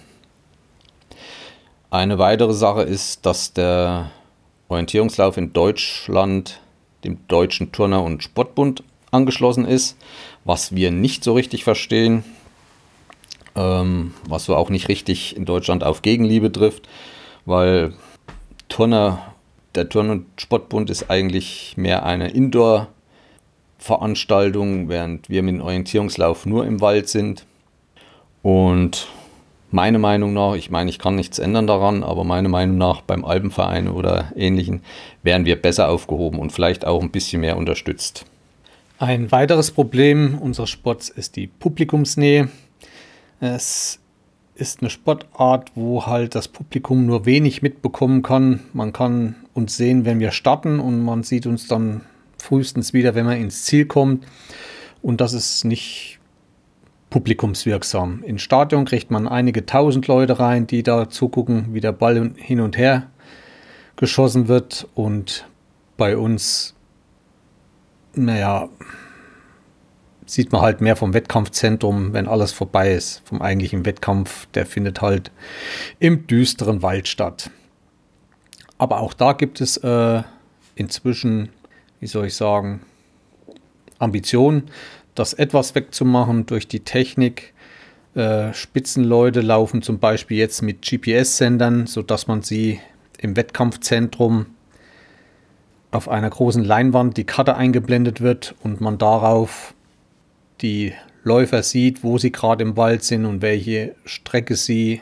Eine 1.91 2.19
weitere 2.19 2.53
Sache 2.53 2.83
ist, 2.83 3.27
dass 3.27 3.53
der 3.53 4.11
Orientierungslauf 4.69 5.37
in 5.37 5.53
Deutschland 5.53 6.61
dem 7.05 7.19
Deutschen 7.29 7.73
Turner- 7.73 8.03
und 8.03 8.23
Sportbund 8.23 8.83
angeschlossen 9.11 9.65
ist, 9.65 9.97
was 10.45 10.75
wir 10.75 10.91
nicht 10.91 11.23
so 11.23 11.35
richtig 11.35 11.65
verstehen 11.65 12.25
ähm, 13.57 14.15
was 14.29 14.45
so 14.45 14.55
auch 14.55 14.71
nicht 14.71 14.89
richtig 14.89 15.37
in 15.37 15.45
Deutschland 15.45 15.83
auf 15.83 16.03
Gegenliebe 16.03 16.53
trifft, 16.53 16.89
weil 17.45 17.95
Turner, 18.69 19.35
der 19.75 19.89
Turn- 19.89 20.11
und 20.11 20.27
Sportbund 20.37 20.91
ist 20.91 21.11
eigentlich 21.11 21.75
mehr 21.77 22.05
eine 22.05 22.31
Indoor-Veranstaltung, 22.31 24.89
während 24.89 25.29
wir 25.29 25.43
mit 25.43 25.55
dem 25.55 25.63
Orientierungslauf 25.63 26.47
nur 26.47 26.65
im 26.67 26.81
Wald 26.81 27.09
sind. 27.09 27.45
Und 28.47 29.09
meine 29.73 29.99
Meinung 29.99 30.33
nach, 30.33 30.55
ich 30.55 30.71
meine, 30.71 30.89
ich 30.89 31.01
kann 31.01 31.17
nichts 31.17 31.41
ändern 31.41 31.67
daran, 31.67 32.05
aber 32.05 32.23
meine 32.23 32.49
Meinung 32.49 32.79
nach 32.79 33.01
beim 33.01 33.25
Alpenverein 33.25 33.89
oder 33.89 34.31
ähnlichen 34.37 34.83
wären 35.25 35.47
wir 35.47 35.61
besser 35.61 35.89
aufgehoben 35.89 36.39
und 36.39 36.53
vielleicht 36.53 36.87
auch 36.87 37.03
ein 37.03 37.11
bisschen 37.11 37.41
mehr 37.41 37.57
unterstützt. 37.57 38.25
Ein 39.01 39.33
weiteres 39.33 39.73
Problem 39.73 40.39
unseres 40.39 40.71
Sports 40.71 41.09
ist 41.09 41.35
die 41.35 41.49
Publikumsnähe. 41.49 42.49
Es 43.41 43.99
ist 44.55 44.81
eine 44.81 44.91
Sportart, 44.91 45.73
wo 45.75 46.07
halt 46.07 46.37
das 46.37 46.47
Publikum 46.47 47.05
nur 47.05 47.27
wenig 47.27 47.63
mitbekommen 47.63 48.23
kann. 48.23 48.61
Man 48.73 48.93
kann 48.93 49.35
uns 49.55 49.77
sehen, 49.77 50.05
wenn 50.05 50.21
wir 50.21 50.31
starten 50.31 50.79
und 50.79 51.05
man 51.05 51.25
sieht 51.25 51.47
uns 51.47 51.67
dann 51.67 52.03
frühestens 52.39 52.93
wieder, 52.93 53.17
wenn 53.17 53.27
man 53.27 53.41
ins 53.41 53.65
Ziel 53.65 53.87
kommt. 53.87 54.25
Und 55.03 55.21
das 55.21 55.33
ist 55.33 55.65
nicht 55.65 56.16
publikumswirksam. 57.11 58.23
Ins 58.25 58.43
Stadion 58.43 58.85
kriegt 58.85 59.11
man 59.11 59.29
einige 59.29 59.67
tausend 59.67 60.07
Leute 60.07 60.39
rein, 60.39 60.67
die 60.67 60.83
da 60.83 61.09
zugucken, 61.09 61.75
wie 61.75 61.81
der 61.81 61.93
Ball 61.93 62.33
hin 62.37 62.61
und 62.61 62.77
her 62.77 63.11
geschossen 63.97 64.49
wird. 64.49 64.89
Und 64.95 65.47
bei 65.97 66.17
uns, 66.17 66.75
naja, 68.15 68.69
sieht 70.27 70.53
man 70.53 70.61
halt 70.61 70.81
mehr 70.81 70.97
vom 70.97 71.15
Wettkampfzentrum, 71.15 72.13
wenn 72.13 72.27
alles 72.27 72.53
vorbei 72.53 72.93
ist. 72.93 73.23
Vom 73.25 73.41
eigentlichen 73.41 73.87
Wettkampf, 73.87 74.47
der 74.47 74.67
findet 74.67 75.01
halt 75.01 75.31
im 76.01 76.27
düsteren 76.27 76.83
Wald 76.83 77.09
statt. 77.09 77.51
Aber 78.79 79.01
auch 79.01 79.15
da 79.15 79.33
gibt 79.33 79.61
es 79.61 79.77
äh, 79.79 80.23
inzwischen, 80.75 81.51
wie 82.01 82.07
soll 82.07 82.27
ich 82.27 82.35
sagen, 82.35 82.83
Ambitionen, 83.99 84.65
das 85.19 85.33
etwas 85.33 85.75
wegzumachen 85.75 86.47
durch 86.47 86.69
die 86.69 86.81
Technik. 86.81 87.55
Äh, 88.15 88.53
Spitzenleute 88.53 89.41
laufen 89.41 89.83
zum 89.83 89.99
Beispiel 89.99 90.39
jetzt 90.39 90.63
mit 90.63 90.83
GPS-Sendern, 90.83 91.87
sodass 91.87 92.27
man 92.27 92.43
sie 92.43 92.81
im 93.19 93.37
Wettkampfzentrum 93.37 94.47
auf 95.91 96.09
einer 96.09 96.31
großen 96.31 96.65
Leinwand 96.65 97.17
die 97.17 97.25
Karte 97.25 97.57
eingeblendet 97.57 98.21
wird 98.21 98.55
und 98.63 98.81
man 98.81 98.99
darauf 98.99 99.75
die 100.61 100.93
Läufer 101.25 101.63
sieht, 101.63 102.05
wo 102.05 102.19
sie 102.19 102.31
gerade 102.31 102.63
im 102.63 102.77
Wald 102.77 103.03
sind 103.03 103.25
und 103.25 103.43
welche 103.43 103.95
Strecke 104.05 104.57
sie 104.57 105.01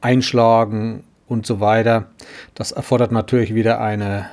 einschlagen 0.00 1.04
und 1.26 1.46
so 1.46 1.60
weiter. 1.60 2.06
Das 2.54 2.72
erfordert 2.72 3.12
natürlich 3.12 3.54
wieder 3.54 3.80
eine 3.80 4.26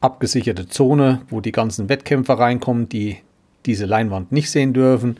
abgesicherte 0.00 0.68
Zone, 0.68 1.22
wo 1.28 1.40
die 1.40 1.52
ganzen 1.52 1.88
Wettkämpfer 1.88 2.34
reinkommen, 2.34 2.88
die 2.88 3.18
diese 3.66 3.86
Leinwand 3.86 4.32
nicht 4.32 4.50
sehen 4.50 4.72
dürfen. 4.72 5.18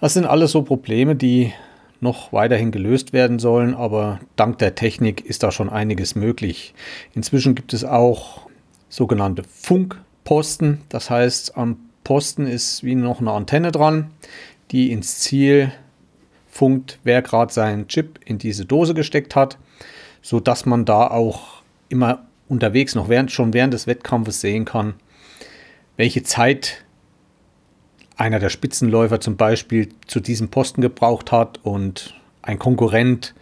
Das 0.00 0.14
sind 0.14 0.26
alles 0.26 0.52
so 0.52 0.62
Probleme, 0.62 1.14
die 1.14 1.52
noch 2.00 2.32
weiterhin 2.32 2.70
gelöst 2.70 3.12
werden 3.12 3.38
sollen, 3.38 3.74
aber 3.74 4.20
dank 4.36 4.58
der 4.58 4.74
Technik 4.74 5.24
ist 5.24 5.42
da 5.42 5.50
schon 5.50 5.68
einiges 5.68 6.14
möglich. 6.14 6.74
Inzwischen 7.14 7.54
gibt 7.54 7.72
es 7.72 7.84
auch 7.84 8.48
sogenannte 8.88 9.42
Funkposten, 9.42 10.82
das 10.88 11.10
heißt 11.10 11.56
am 11.56 11.76
Posten 12.04 12.46
ist 12.46 12.84
wie 12.84 12.94
noch 12.94 13.20
eine 13.20 13.32
Antenne 13.32 13.72
dran, 13.72 14.10
die 14.70 14.92
ins 14.92 15.18
Ziel 15.18 15.72
funkt, 16.48 16.98
wer 17.04 17.20
gerade 17.22 17.52
seinen 17.52 17.88
Chip 17.88 18.20
in 18.24 18.38
diese 18.38 18.64
Dose 18.64 18.94
gesteckt 18.94 19.36
hat, 19.36 19.58
sodass 20.22 20.66
man 20.66 20.84
da 20.84 21.08
auch 21.08 21.62
immer 21.88 22.27
unterwegs 22.48 22.94
noch 22.94 23.08
während, 23.08 23.30
schon 23.32 23.52
während 23.52 23.74
des 23.74 23.86
Wettkampfes 23.86 24.40
sehen 24.40 24.64
kann, 24.64 24.94
welche 25.96 26.22
Zeit 26.22 26.84
einer 28.16 28.38
der 28.38 28.50
Spitzenläufer 28.50 29.20
zum 29.20 29.36
Beispiel 29.36 29.90
zu 30.06 30.20
diesem 30.20 30.48
Posten 30.48 30.80
gebraucht 30.80 31.30
hat 31.30 31.60
und 31.62 32.14
ein 32.42 32.58
Konkurrent, 32.58 33.34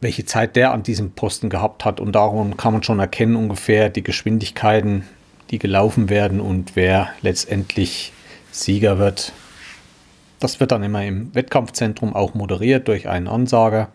welche 0.00 0.26
Zeit 0.26 0.56
der 0.56 0.72
an 0.72 0.82
diesem 0.82 1.12
Posten 1.12 1.48
gehabt 1.48 1.84
hat. 1.84 1.98
Und 1.98 2.12
darum 2.12 2.56
kann 2.56 2.74
man 2.74 2.82
schon 2.82 2.98
erkennen 2.98 3.36
ungefähr 3.36 3.88
die 3.88 4.02
Geschwindigkeiten 4.02 5.04
die 5.50 5.58
gelaufen 5.58 6.08
werden 6.08 6.40
und 6.40 6.74
wer 6.74 7.10
letztendlich 7.22 8.12
Sieger 8.50 8.98
wird. 8.98 9.32
Das 10.40 10.60
wird 10.60 10.72
dann 10.72 10.82
immer 10.82 11.04
im 11.04 11.34
Wettkampfzentrum 11.34 12.14
auch 12.14 12.34
moderiert 12.34 12.88
durch 12.88 13.08
einen 13.08 13.28
Ansager. 13.28 13.88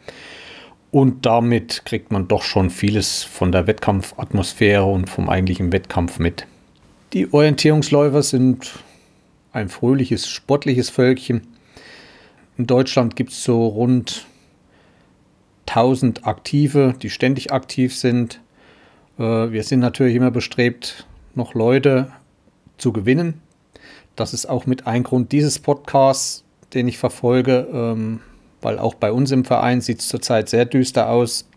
Und 0.92 1.26
damit 1.26 1.84
kriegt 1.86 2.12
man 2.12 2.28
doch 2.28 2.42
schon 2.42 2.70
vieles 2.70 3.24
von 3.24 3.52
der 3.52 3.68
Wettkampfatmosphäre 3.68 4.86
und 4.86 5.10
vom 5.10 5.30
eigentlichen 5.30 5.72
Wettkampf 5.72 6.18
mit. 6.18 6.48
Die 7.14 7.32
Orientierungsläufer 7.32 8.24
sind 8.24 8.80
ein 9.52 9.70
fröhliches, 9.70 10.28
sportliches 10.28 10.90
Völkchen. 10.90 11.48
In 12.58 12.68
Deutschland 12.68 13.16
gibt 13.16 13.32
es 13.32 13.44
so 13.44 13.68
rund 13.68 14.26
1000 15.68 16.26
Aktive, 16.26 16.96
die 17.02 17.10
ständig 17.10 17.52
aktiv 17.52 17.96
sind. 17.96 18.42
Äh, 19.18 19.52
wir 19.52 19.64
sind 19.64 19.80
natürlich 19.80 20.16
immer 20.16 20.32
bestrebt, 20.32 21.08
noch 21.36 21.54
Leute 21.54 22.12
zu 22.78 22.92
gewinnen. 22.92 23.42
Das 24.16 24.34
ist 24.34 24.48
auch 24.48 24.66
mit 24.66 24.88
ein 24.88 25.04
Grund 25.04 25.32
dieses 25.32 25.60
Podcasts, 25.60 26.44
den 26.74 26.88
ich 26.88 26.98
verfolge, 26.98 27.68
ähm, 27.72 28.20
weil 28.62 28.80
auch 28.80 28.94
bei 28.94 29.12
uns 29.12 29.32
im 29.32 29.46
Verein 29.46 29.82
sieht 29.82 30.00
es 30.00 30.08
zurzeit 30.08 30.50
sehr 30.50 30.66
düster 30.66 31.10
aus. 31.10 31.48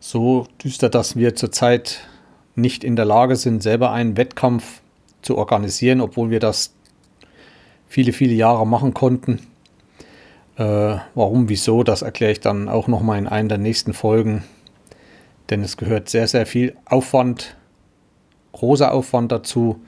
So 0.00 0.46
düster, 0.62 0.88
dass 0.88 1.16
wir 1.16 1.34
zurzeit 1.34 2.00
nicht 2.54 2.84
in 2.84 2.96
der 2.96 3.04
Lage 3.04 3.36
sind, 3.36 3.62
selber 3.62 3.92
einen 3.92 4.16
Wettkampf 4.16 4.80
zu 5.22 5.36
organisieren, 5.36 6.00
obwohl 6.00 6.30
wir 6.30 6.40
das 6.40 6.74
viele, 7.86 8.12
viele 8.12 8.34
Jahre 8.34 8.66
machen 8.66 8.94
konnten. 8.94 9.40
Äh, 10.56 10.96
warum, 11.14 11.48
wieso, 11.48 11.82
das 11.82 12.02
erkläre 12.02 12.32
ich 12.32 12.40
dann 12.40 12.68
auch 12.68 12.88
nochmal 12.88 13.18
in 13.18 13.26
einer 13.26 13.48
der 13.48 13.58
nächsten 13.58 13.92
Folgen. 13.92 14.44
Denn 15.50 15.62
es 15.62 15.76
gehört 15.76 16.08
sehr, 16.08 16.28
sehr 16.28 16.46
viel 16.46 16.76
Aufwand, 16.84 17.56
großer 18.52 18.92
Aufwand 18.92 19.32
dazu, 19.32 19.80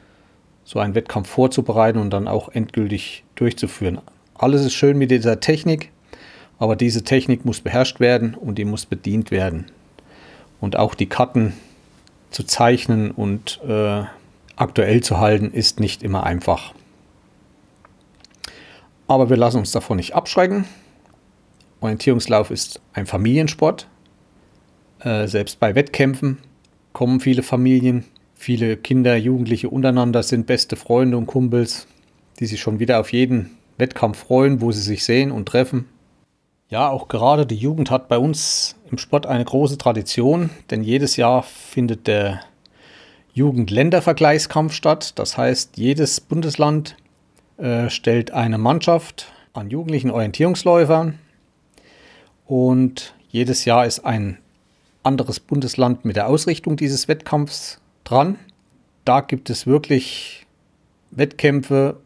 so 0.64 0.78
einen 0.78 0.94
Wettkampf 0.94 1.28
vorzubereiten 1.28 1.98
und 1.98 2.10
dann 2.10 2.28
auch 2.28 2.48
endgültig 2.48 3.24
durchzuführen. 3.34 4.00
Alles 4.42 4.64
ist 4.64 4.74
schön 4.74 4.98
mit 4.98 5.12
dieser 5.12 5.38
Technik, 5.38 5.92
aber 6.58 6.74
diese 6.74 7.04
Technik 7.04 7.44
muss 7.44 7.60
beherrscht 7.60 8.00
werden 8.00 8.34
und 8.34 8.56
die 8.58 8.64
muss 8.64 8.86
bedient 8.86 9.30
werden. 9.30 9.66
Und 10.60 10.74
auch 10.74 10.96
die 10.96 11.06
Karten 11.08 11.52
zu 12.32 12.42
zeichnen 12.42 13.12
und 13.12 13.60
äh, 13.64 14.02
aktuell 14.56 15.00
zu 15.00 15.20
halten, 15.20 15.52
ist 15.52 15.78
nicht 15.78 16.02
immer 16.02 16.24
einfach. 16.24 16.74
Aber 19.06 19.30
wir 19.30 19.36
lassen 19.36 19.58
uns 19.58 19.70
davon 19.70 19.98
nicht 19.98 20.16
abschrecken. 20.16 20.64
Orientierungslauf 21.80 22.50
ist 22.50 22.80
ein 22.94 23.06
Familiensport. 23.06 23.86
Äh, 25.04 25.28
selbst 25.28 25.60
bei 25.60 25.76
Wettkämpfen 25.76 26.38
kommen 26.92 27.20
viele 27.20 27.44
Familien, 27.44 28.02
viele 28.34 28.76
Kinder, 28.76 29.14
Jugendliche 29.14 29.68
untereinander 29.68 30.24
sind 30.24 30.48
beste 30.48 30.74
Freunde 30.74 31.16
und 31.16 31.26
Kumpels, 31.26 31.86
die 32.40 32.46
sich 32.46 32.60
schon 32.60 32.80
wieder 32.80 32.98
auf 32.98 33.12
jeden 33.12 33.61
Wettkampf 33.78 34.18
freuen, 34.18 34.60
wo 34.60 34.72
sie 34.72 34.80
sich 34.80 35.04
sehen 35.04 35.30
und 35.30 35.46
treffen. 35.46 35.88
Ja, 36.68 36.88
auch 36.88 37.08
gerade 37.08 37.44
die 37.44 37.56
Jugend 37.56 37.90
hat 37.90 38.08
bei 38.08 38.18
uns 38.18 38.76
im 38.90 38.98
Sport 38.98 39.26
eine 39.26 39.44
große 39.44 39.76
Tradition, 39.76 40.50
denn 40.70 40.82
jedes 40.82 41.16
Jahr 41.16 41.42
findet 41.42 42.06
der 42.06 42.40
Jugendländervergleichskampf 43.34 44.72
statt. 44.72 45.18
Das 45.18 45.36
heißt, 45.36 45.76
jedes 45.76 46.20
Bundesland 46.20 46.96
äh, 47.58 47.90
stellt 47.90 48.30
eine 48.30 48.58
Mannschaft 48.58 49.32
an 49.52 49.70
jugendlichen 49.70 50.10
Orientierungsläufern 50.10 51.18
und 52.46 53.14
jedes 53.28 53.64
Jahr 53.64 53.86
ist 53.86 54.00
ein 54.00 54.38
anderes 55.02 55.40
Bundesland 55.40 56.04
mit 56.04 56.16
der 56.16 56.28
Ausrichtung 56.28 56.76
dieses 56.76 57.08
Wettkampfs 57.08 57.80
dran. 58.04 58.38
Da 59.04 59.20
gibt 59.20 59.50
es 59.50 59.66
wirklich 59.66 60.46
Wettkämpfe, 61.10 61.96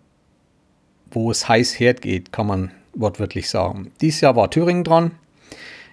wo 1.11 1.31
es 1.31 1.49
heiß 1.49 1.79
hergeht, 1.79 2.33
kann 2.33 2.47
man 2.47 2.71
wortwörtlich 2.95 3.49
sagen. 3.49 3.93
Dieses 4.01 4.21
Jahr 4.21 4.37
war 4.37 4.51
Thüringen 4.51 4.85
dran. 4.85 5.13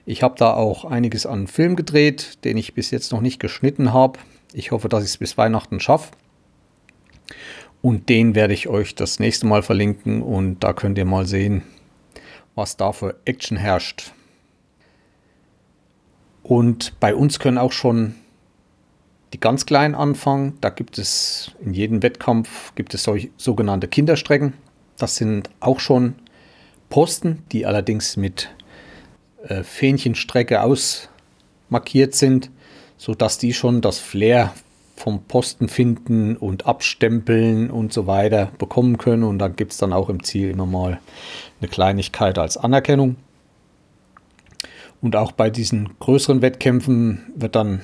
Ich 0.06 0.24
habe 0.24 0.36
da 0.38 0.54
auch 0.54 0.86
einiges 0.86 1.26
an 1.26 1.48
Film 1.48 1.76
gedreht, 1.76 2.44
den 2.44 2.58
ich 2.58 2.74
bis 2.74 2.92
jetzt 2.92 3.12
noch 3.12 3.22
nicht 3.22 3.40
geschnitten 3.40 3.94
habe. 3.94 4.20
Ich 4.54 4.72
hoffe, 4.72 4.90
dass 4.90 5.04
ich 5.04 5.12
es 5.12 5.18
bis 5.18 5.38
Weihnachten 5.38 5.80
schaffe. 5.80 6.12
Und 7.82 8.10
den 8.10 8.36
werde 8.36 8.54
ich 8.54 8.68
euch 8.68 8.96
das 8.96 9.20
nächste 9.20 9.46
Mal 9.46 9.62
verlinken 9.62 10.22
und 10.22 10.60
da 10.60 10.74
könnt 10.74 10.98
ihr 10.98 11.06
mal 11.06 11.26
sehen, 11.26 11.64
was 12.56 12.78
da 12.78 12.94
für 12.94 13.16
Action 13.26 13.58
herrscht. 13.58 14.14
Und 16.44 17.00
bei 17.00 17.16
uns 17.16 17.40
können 17.40 17.58
auch 17.58 17.72
schon 17.72 18.16
die 19.34 19.40
ganz 19.40 19.66
Kleinen 19.66 19.96
anfangen. 19.96 20.58
Da 20.62 20.70
gibt 20.70 20.98
es 20.98 21.52
in 21.60 21.74
jedem 21.74 22.04
Wettkampf 22.04 22.74
gibt 22.76 22.94
es 22.94 23.04
solche 23.04 23.30
sogenannte 23.38 23.88
Kinderstrecken. 23.88 24.54
Das 24.98 25.16
sind 25.16 25.50
auch 25.60 25.80
schon 25.80 26.16
Posten, 26.90 27.44
die 27.52 27.66
allerdings 27.66 28.18
mit 28.18 28.50
äh, 29.48 29.64
Fähnchenstrecke 29.64 30.62
ausmarkiert 30.62 32.14
sind, 32.14 32.52
sodass 32.98 33.38
die 33.38 33.54
schon 33.54 33.82
das 33.82 34.00
Flair 34.00 34.54
vom 34.96 35.24
Posten 35.24 35.70
finden 35.70 36.38
und 36.38 36.68
abstempeln 36.68 37.72
und 37.72 37.92
so 37.92 38.06
weiter 38.06 38.52
bekommen 38.60 38.98
können. 38.98 39.24
Und 39.24 39.40
da 39.40 39.48
gibt 39.48 39.72
es 39.72 39.80
dann 39.80 39.92
auch 39.92 40.08
im 40.08 40.24
Ziel 40.24 40.52
immer 40.52 40.68
mal 40.68 41.00
eine 41.60 41.68
Kleinigkeit 41.68 42.38
als 42.38 42.58
Anerkennung. 42.58 43.16
Und 45.02 45.16
auch 45.16 45.32
bei 45.32 45.50
diesen 45.50 45.98
größeren 46.00 46.42
Wettkämpfen 46.42 47.24
wird 47.36 47.56
dann 47.56 47.82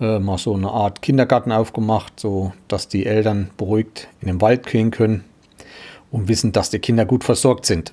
äh, 0.00 0.18
mal 0.18 0.38
so 0.38 0.54
eine 0.54 0.70
Art 0.70 1.00
Kindergarten 1.00 1.52
aufgemacht, 1.52 2.18
so 2.18 2.52
dass 2.68 2.88
die 2.88 3.06
Eltern 3.06 3.50
beruhigt 3.56 4.08
in 4.20 4.26
den 4.26 4.40
Wald 4.40 4.66
gehen 4.66 4.90
können 4.90 5.24
und 6.10 6.28
wissen, 6.28 6.52
dass 6.52 6.70
die 6.70 6.78
Kinder 6.78 7.04
gut 7.04 7.24
versorgt 7.24 7.66
sind. 7.66 7.92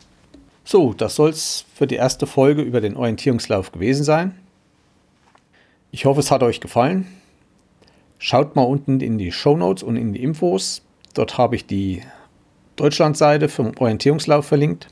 So, 0.64 0.94
das 0.94 1.16
soll 1.16 1.30
es 1.30 1.66
für 1.74 1.88
die 1.88 1.96
erste 1.96 2.26
Folge 2.26 2.62
über 2.62 2.80
den 2.80 2.96
Orientierungslauf 2.96 3.72
gewesen 3.72 4.04
sein. 4.04 4.36
Ich 5.92 6.06
hoffe, 6.06 6.22
es 6.22 6.32
hat 6.32 6.42
euch 6.42 6.62
gefallen. 6.62 7.06
Schaut 8.18 8.56
mal 8.56 8.64
unten 8.64 9.02
in 9.02 9.18
die 9.18 9.32
Show 9.32 9.58
Notes 9.58 9.84
und 9.84 9.98
in 9.98 10.14
die 10.14 10.24
Infos. 10.24 10.82
Dort 11.14 11.38
habe 11.38 11.56
ich 11.56 11.68
die 11.68 12.02
Deutschlandseite 12.78 13.50
vom 13.50 13.74
Orientierungslauf 13.78 14.46
verlinkt. 14.46 14.88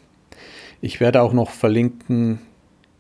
Ich 0.82 1.00
werde 1.00 1.22
auch 1.22 1.34
noch 1.34 1.50
verlinken 1.50 2.40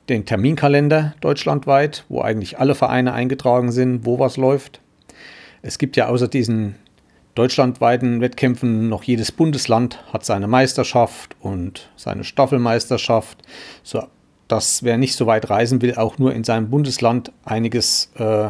den 0.09 0.25
Terminkalender 0.25 1.15
deutschlandweit, 1.21 2.05
wo 2.09 2.21
eigentlich 2.21 2.59
alle 2.59 2.75
Vereine 2.75 3.13
eingetragen 3.13 3.71
sind, 3.71 4.05
wo 4.05 4.19
was 4.19 4.37
läuft. 4.37 4.81
Es 5.61 5.77
gibt 5.77 5.95
ja 5.95 6.07
außer 6.07 6.27
diesen 6.27 6.75
deutschlandweiten 7.35 8.21
Wettkämpfen 8.21 8.89
noch 8.89 9.03
jedes 9.03 9.31
Bundesland 9.31 10.03
hat 10.11 10.25
seine 10.25 10.47
Meisterschaft 10.47 11.35
und 11.39 11.89
seine 11.95 12.23
Staffelmeisterschaft, 12.23 13.41
so 13.83 14.03
dass 14.47 14.83
wer 14.83 14.97
nicht 14.97 15.15
so 15.15 15.27
weit 15.27 15.49
reisen 15.49 15.81
will, 15.81 15.95
auch 15.95 16.17
nur 16.17 16.33
in 16.33 16.43
seinem 16.43 16.69
Bundesland 16.69 17.31
einiges 17.45 18.11
äh, 18.17 18.49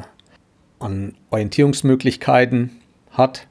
an 0.80 1.13
Orientierungsmöglichkeiten 1.30 2.72
hat. 3.12 3.48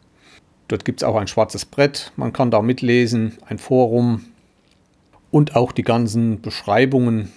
Dort 0.66 0.84
gibt 0.84 1.02
es 1.02 1.04
auch 1.08 1.16
ein 1.16 1.28
schwarzes 1.28 1.64
Brett, 1.64 2.12
man 2.16 2.32
kann 2.32 2.50
da 2.50 2.60
mitlesen, 2.60 3.38
ein 3.46 3.58
Forum 3.58 4.24
und 5.30 5.54
auch 5.54 5.70
die 5.70 5.82
ganzen 5.82 6.40
Beschreibungen. 6.40 7.32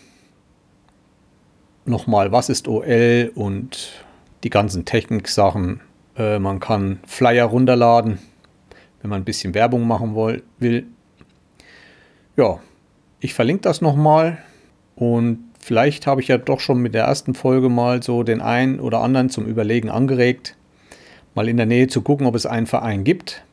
Nochmal, 1.86 2.32
was 2.32 2.50
ist 2.50 2.68
OL 2.68 3.32
und 3.36 4.04
die 4.44 4.50
ganzen 4.50 4.86
Techniksachen. 4.86 5.82
Äh, 6.18 6.40
man 6.40 6.60
kann 6.60 7.00
Flyer 7.06 7.46
runterladen, 7.46 8.20
wenn 9.02 9.10
man 9.10 9.22
ein 9.22 9.26
bisschen 9.26 9.54
Werbung 9.54 9.88
machen 9.88 10.16
will. 10.60 10.86
Ja, 12.36 12.60
ich 13.20 13.34
verlinke 13.34 13.62
das 13.62 13.82
nochmal 13.82 14.40
und 14.96 15.54
Vielleicht 15.64 16.08
habe 16.08 16.20
ich 16.20 16.28
ja 16.28 16.38
doch 16.38 16.60
schon 16.60 16.82
mit 16.82 16.94
der 16.94 17.06
ersten 17.06 17.36
Folge 17.36 17.70
mal 17.70 18.04
so 18.04 18.24
den 18.24 18.42
einen 18.42 18.82
oder 18.82 19.00
anderen 19.00 19.30
zum 19.30 19.46
Überlegen 19.46 19.90
angeregt, 19.90 20.58
mal 21.36 21.48
in 21.48 21.56
der 21.56 21.66
Nähe 21.66 21.88
zu 21.88 22.02
gucken, 22.02 22.28
ob 22.28 22.36
es 22.36 22.46
einen 22.46 22.68
Verein 22.68 23.06
gibt. 23.06 23.46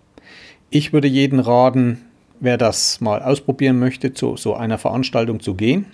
Ich 0.70 0.92
würde 0.92 1.06
jeden 1.06 1.38
raten, 1.38 2.00
wer 2.40 2.58
das 2.58 3.00
mal 3.00 3.22
ausprobieren 3.22 3.78
möchte, 3.78 4.12
zu 4.12 4.36
so 4.36 4.54
einer 4.54 4.76
Veranstaltung 4.76 5.38
zu 5.38 5.54
gehen. 5.54 5.86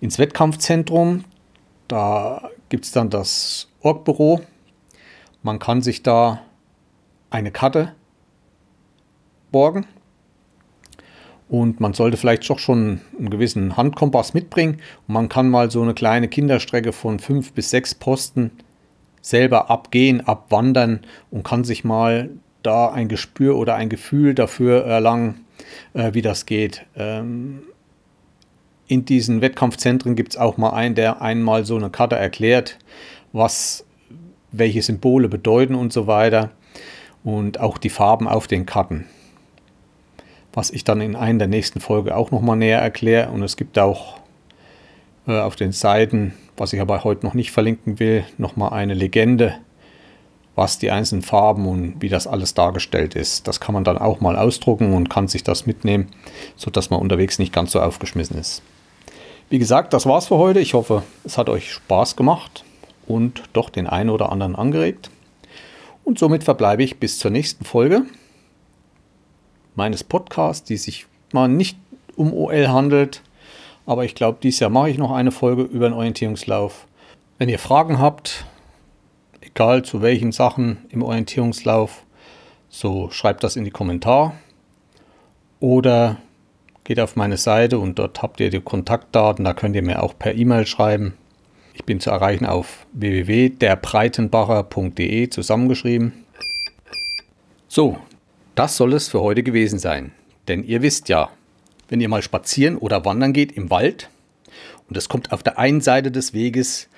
Ins 0.00 0.18
Wettkampfzentrum, 0.18 1.24
da 1.88 2.48
gibt 2.70 2.86
es 2.86 2.92
dann 2.92 3.10
das 3.10 3.68
Orgbüro. 3.82 4.40
Man 5.42 5.58
kann 5.58 5.82
sich 5.82 6.02
da 6.02 6.40
eine 7.30 7.50
Karte 7.50 7.94
borgen 9.50 9.86
und 11.48 11.80
man 11.80 11.94
sollte 11.94 12.16
vielleicht 12.16 12.48
doch 12.48 12.58
schon 12.58 13.00
einen 13.18 13.30
gewissen 13.30 13.76
Handkompass 13.76 14.34
mitbringen. 14.34 14.80
Und 15.06 15.14
man 15.14 15.28
kann 15.28 15.48
mal 15.48 15.70
so 15.70 15.82
eine 15.82 15.94
kleine 15.94 16.28
Kinderstrecke 16.28 16.92
von 16.92 17.18
fünf 17.18 17.52
bis 17.52 17.70
sechs 17.70 17.94
Posten 17.94 18.50
selber 19.22 19.70
abgehen, 19.70 20.26
abwandern 20.26 21.00
und 21.30 21.44
kann 21.44 21.64
sich 21.64 21.84
mal 21.84 22.30
da 22.62 22.90
ein 22.90 23.08
Gespür 23.08 23.56
oder 23.56 23.76
ein 23.76 23.88
Gefühl 23.88 24.34
dafür 24.34 24.84
erlangen, 24.84 25.46
äh, 25.94 26.12
wie 26.12 26.22
das 26.22 26.44
geht. 26.44 26.84
Ähm, 26.96 27.62
in 28.86 29.04
diesen 29.04 29.40
Wettkampfzentren 29.40 30.16
gibt 30.16 30.32
es 30.32 30.38
auch 30.38 30.56
mal 30.56 30.70
einen, 30.70 30.94
der 30.94 31.22
einmal 31.22 31.64
so 31.64 31.76
eine 31.76 31.90
Karte 31.90 32.16
erklärt, 32.16 32.78
was 33.32 33.84
welche 34.52 34.82
Symbole 34.82 35.28
bedeuten 35.28 35.74
und 35.74 35.92
so 35.92 36.06
weiter. 36.06 36.50
Und 37.24 37.60
auch 37.60 37.78
die 37.78 37.90
Farben 37.90 38.28
auf 38.28 38.46
den 38.46 38.66
Karten 38.66 39.06
was 40.58 40.70
ich 40.70 40.82
dann 40.82 41.00
in 41.00 41.14
einer 41.14 41.38
der 41.38 41.48
nächsten 41.48 41.78
Folge 41.78 42.16
auch 42.16 42.32
nochmal 42.32 42.56
näher 42.56 42.80
erkläre. 42.80 43.30
Und 43.30 43.44
es 43.44 43.56
gibt 43.56 43.78
auch 43.78 44.18
äh, 45.28 45.38
auf 45.38 45.56
den 45.56 45.70
Seiten, 45.70 46.34
was 46.56 46.72
ich 46.72 46.80
aber 46.80 47.04
heute 47.04 47.24
noch 47.24 47.34
nicht 47.34 47.52
verlinken 47.52 48.00
will, 48.00 48.24
nochmal 48.38 48.72
eine 48.72 48.94
Legende, 48.94 49.54
was 50.56 50.78
die 50.78 50.90
einzelnen 50.90 51.22
Farben 51.22 51.66
und 51.68 52.02
wie 52.02 52.08
das 52.08 52.26
alles 52.26 52.54
dargestellt 52.54 53.14
ist. 53.14 53.46
Das 53.46 53.60
kann 53.60 53.72
man 53.72 53.84
dann 53.84 53.98
auch 53.98 54.20
mal 54.20 54.36
ausdrucken 54.36 54.94
und 54.94 55.08
kann 55.08 55.28
sich 55.28 55.44
das 55.44 55.66
mitnehmen, 55.66 56.08
sodass 56.56 56.90
man 56.90 57.00
unterwegs 57.00 57.38
nicht 57.38 57.52
ganz 57.52 57.70
so 57.70 57.80
aufgeschmissen 57.80 58.36
ist. 58.36 58.62
Wie 59.50 59.60
gesagt, 59.60 59.92
das 59.92 60.06
war's 60.06 60.26
für 60.26 60.38
heute. 60.38 60.58
Ich 60.58 60.74
hoffe, 60.74 61.04
es 61.24 61.38
hat 61.38 61.48
euch 61.48 61.72
Spaß 61.72 62.16
gemacht 62.16 62.64
und 63.08 63.42
doch 63.52 63.70
den 63.70 63.86
einen 63.86 64.10
oder 64.10 64.30
anderen 64.30 64.54
angeregt. 64.54 65.10
Und 66.04 66.18
somit 66.18 66.44
verbleibe 66.44 66.82
ich 66.82 67.00
bis 67.00 67.18
zur 67.18 67.30
nächsten 67.30 67.64
Folge. 67.64 68.02
meines 69.74 70.02
Podcasts, 70.02 70.64
die 70.64 70.76
sich 70.76 71.06
mal 71.32 71.46
nicht 71.46 71.78
um 72.16 72.32
OL 72.32 72.68
handelt. 72.68 73.22
Aber 73.86 74.04
ich 74.04 74.14
glaube, 74.14 74.38
dieses 74.42 74.60
Jahr 74.60 74.70
mache 74.70 74.90
ich 74.90 74.98
noch 74.98 75.12
eine 75.12 75.30
Folge 75.30 75.62
über 75.62 75.88
den 75.88 75.92
Orientierungslauf. 75.92 76.86
Wenn 77.38 77.48
ihr 77.48 77.60
Fragen 77.60 78.00
habt, 78.00 78.44
egal 79.40 79.84
zu 79.84 80.02
welchen 80.02 80.32
Sachen 80.32 80.78
im 80.90 81.02
Orientierungslauf, 81.02 82.04
so 82.68 83.10
schreibt 83.10 83.44
das 83.44 83.56
in 83.56 83.64
die 83.64 83.70
Kommentare 83.70 84.32
oder 85.60 86.16
geht 86.84 87.00
auf 87.00 87.16
meine 87.16 87.36
Seite 87.36 87.78
und 87.78 87.98
dort 87.98 88.22
habt 88.22 88.40
ihr 88.40 88.50
die 88.50 88.60
Kontaktdaten, 88.60 89.44
da 89.44 89.52
könnt 89.52 89.76
ihr 89.76 89.82
mir 89.82 90.02
auch 90.02 90.18
per 90.18 90.34
E-Mail 90.34 90.66
schreiben. 90.66 91.14
Ich 91.78 91.84
bin 91.84 92.00
zu 92.00 92.10
erreichen 92.10 92.44
auf 92.44 92.86
www.derbreitenbacher.de 92.92 95.30
zusammengeschrieben. 95.30 96.12
So, 97.68 97.98
das 98.56 98.76
soll 98.76 98.94
es 98.94 99.06
für 99.08 99.20
heute 99.20 99.44
gewesen 99.44 99.78
sein. 99.78 100.10
Denn 100.48 100.64
ihr 100.64 100.82
wisst 100.82 101.08
ja, 101.08 101.30
wenn 101.88 102.00
ihr 102.00 102.08
mal 102.08 102.22
spazieren 102.22 102.76
oder 102.76 103.04
wandern 103.04 103.32
geht 103.32 103.52
im 103.52 103.70
Wald 103.70 104.10
und 104.88 104.96
es 104.96 105.08
kommt 105.08 105.30
auf 105.32 105.44
der 105.44 105.60
einen 105.60 105.80
Seite 105.80 106.10
des 106.10 106.34
Weges 106.34 106.88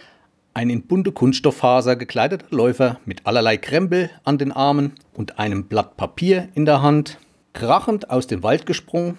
ein 0.54 0.70
in 0.70 0.86
bunte 0.86 1.12
Kunststofffaser 1.12 1.94
gekleideter 1.94 2.46
Läufer 2.48 2.98
mit 3.04 3.26
allerlei 3.26 3.58
Krempel 3.58 4.08
an 4.24 4.38
den 4.38 4.50
Armen 4.50 4.94
und 5.12 5.38
einem 5.38 5.66
Blatt 5.66 5.98
Papier 5.98 6.48
in 6.54 6.64
der 6.64 6.80
Hand, 6.80 7.18
krachend 7.52 8.08
aus 8.08 8.26
dem 8.26 8.42
Wald 8.42 8.64
gesprungen 8.64 9.18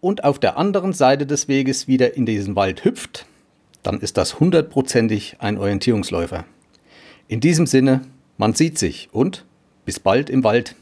und 0.00 0.24
auf 0.24 0.38
der 0.38 0.56
anderen 0.56 0.94
Seite 0.94 1.26
des 1.26 1.48
Weges 1.48 1.86
wieder 1.86 2.16
in 2.16 2.24
diesen 2.24 2.56
Wald 2.56 2.86
hüpft, 2.86 3.26
dann 3.82 4.00
ist 4.00 4.16
das 4.16 4.40
hundertprozentig 4.40 5.36
ein 5.38 5.58
Orientierungsläufer. 5.58 6.44
In 7.28 7.40
diesem 7.40 7.66
Sinne, 7.66 8.02
man 8.36 8.54
sieht 8.54 8.78
sich 8.78 9.08
und 9.12 9.44
bis 9.84 10.00
bald 10.00 10.30
im 10.30 10.44
Wald. 10.44 10.76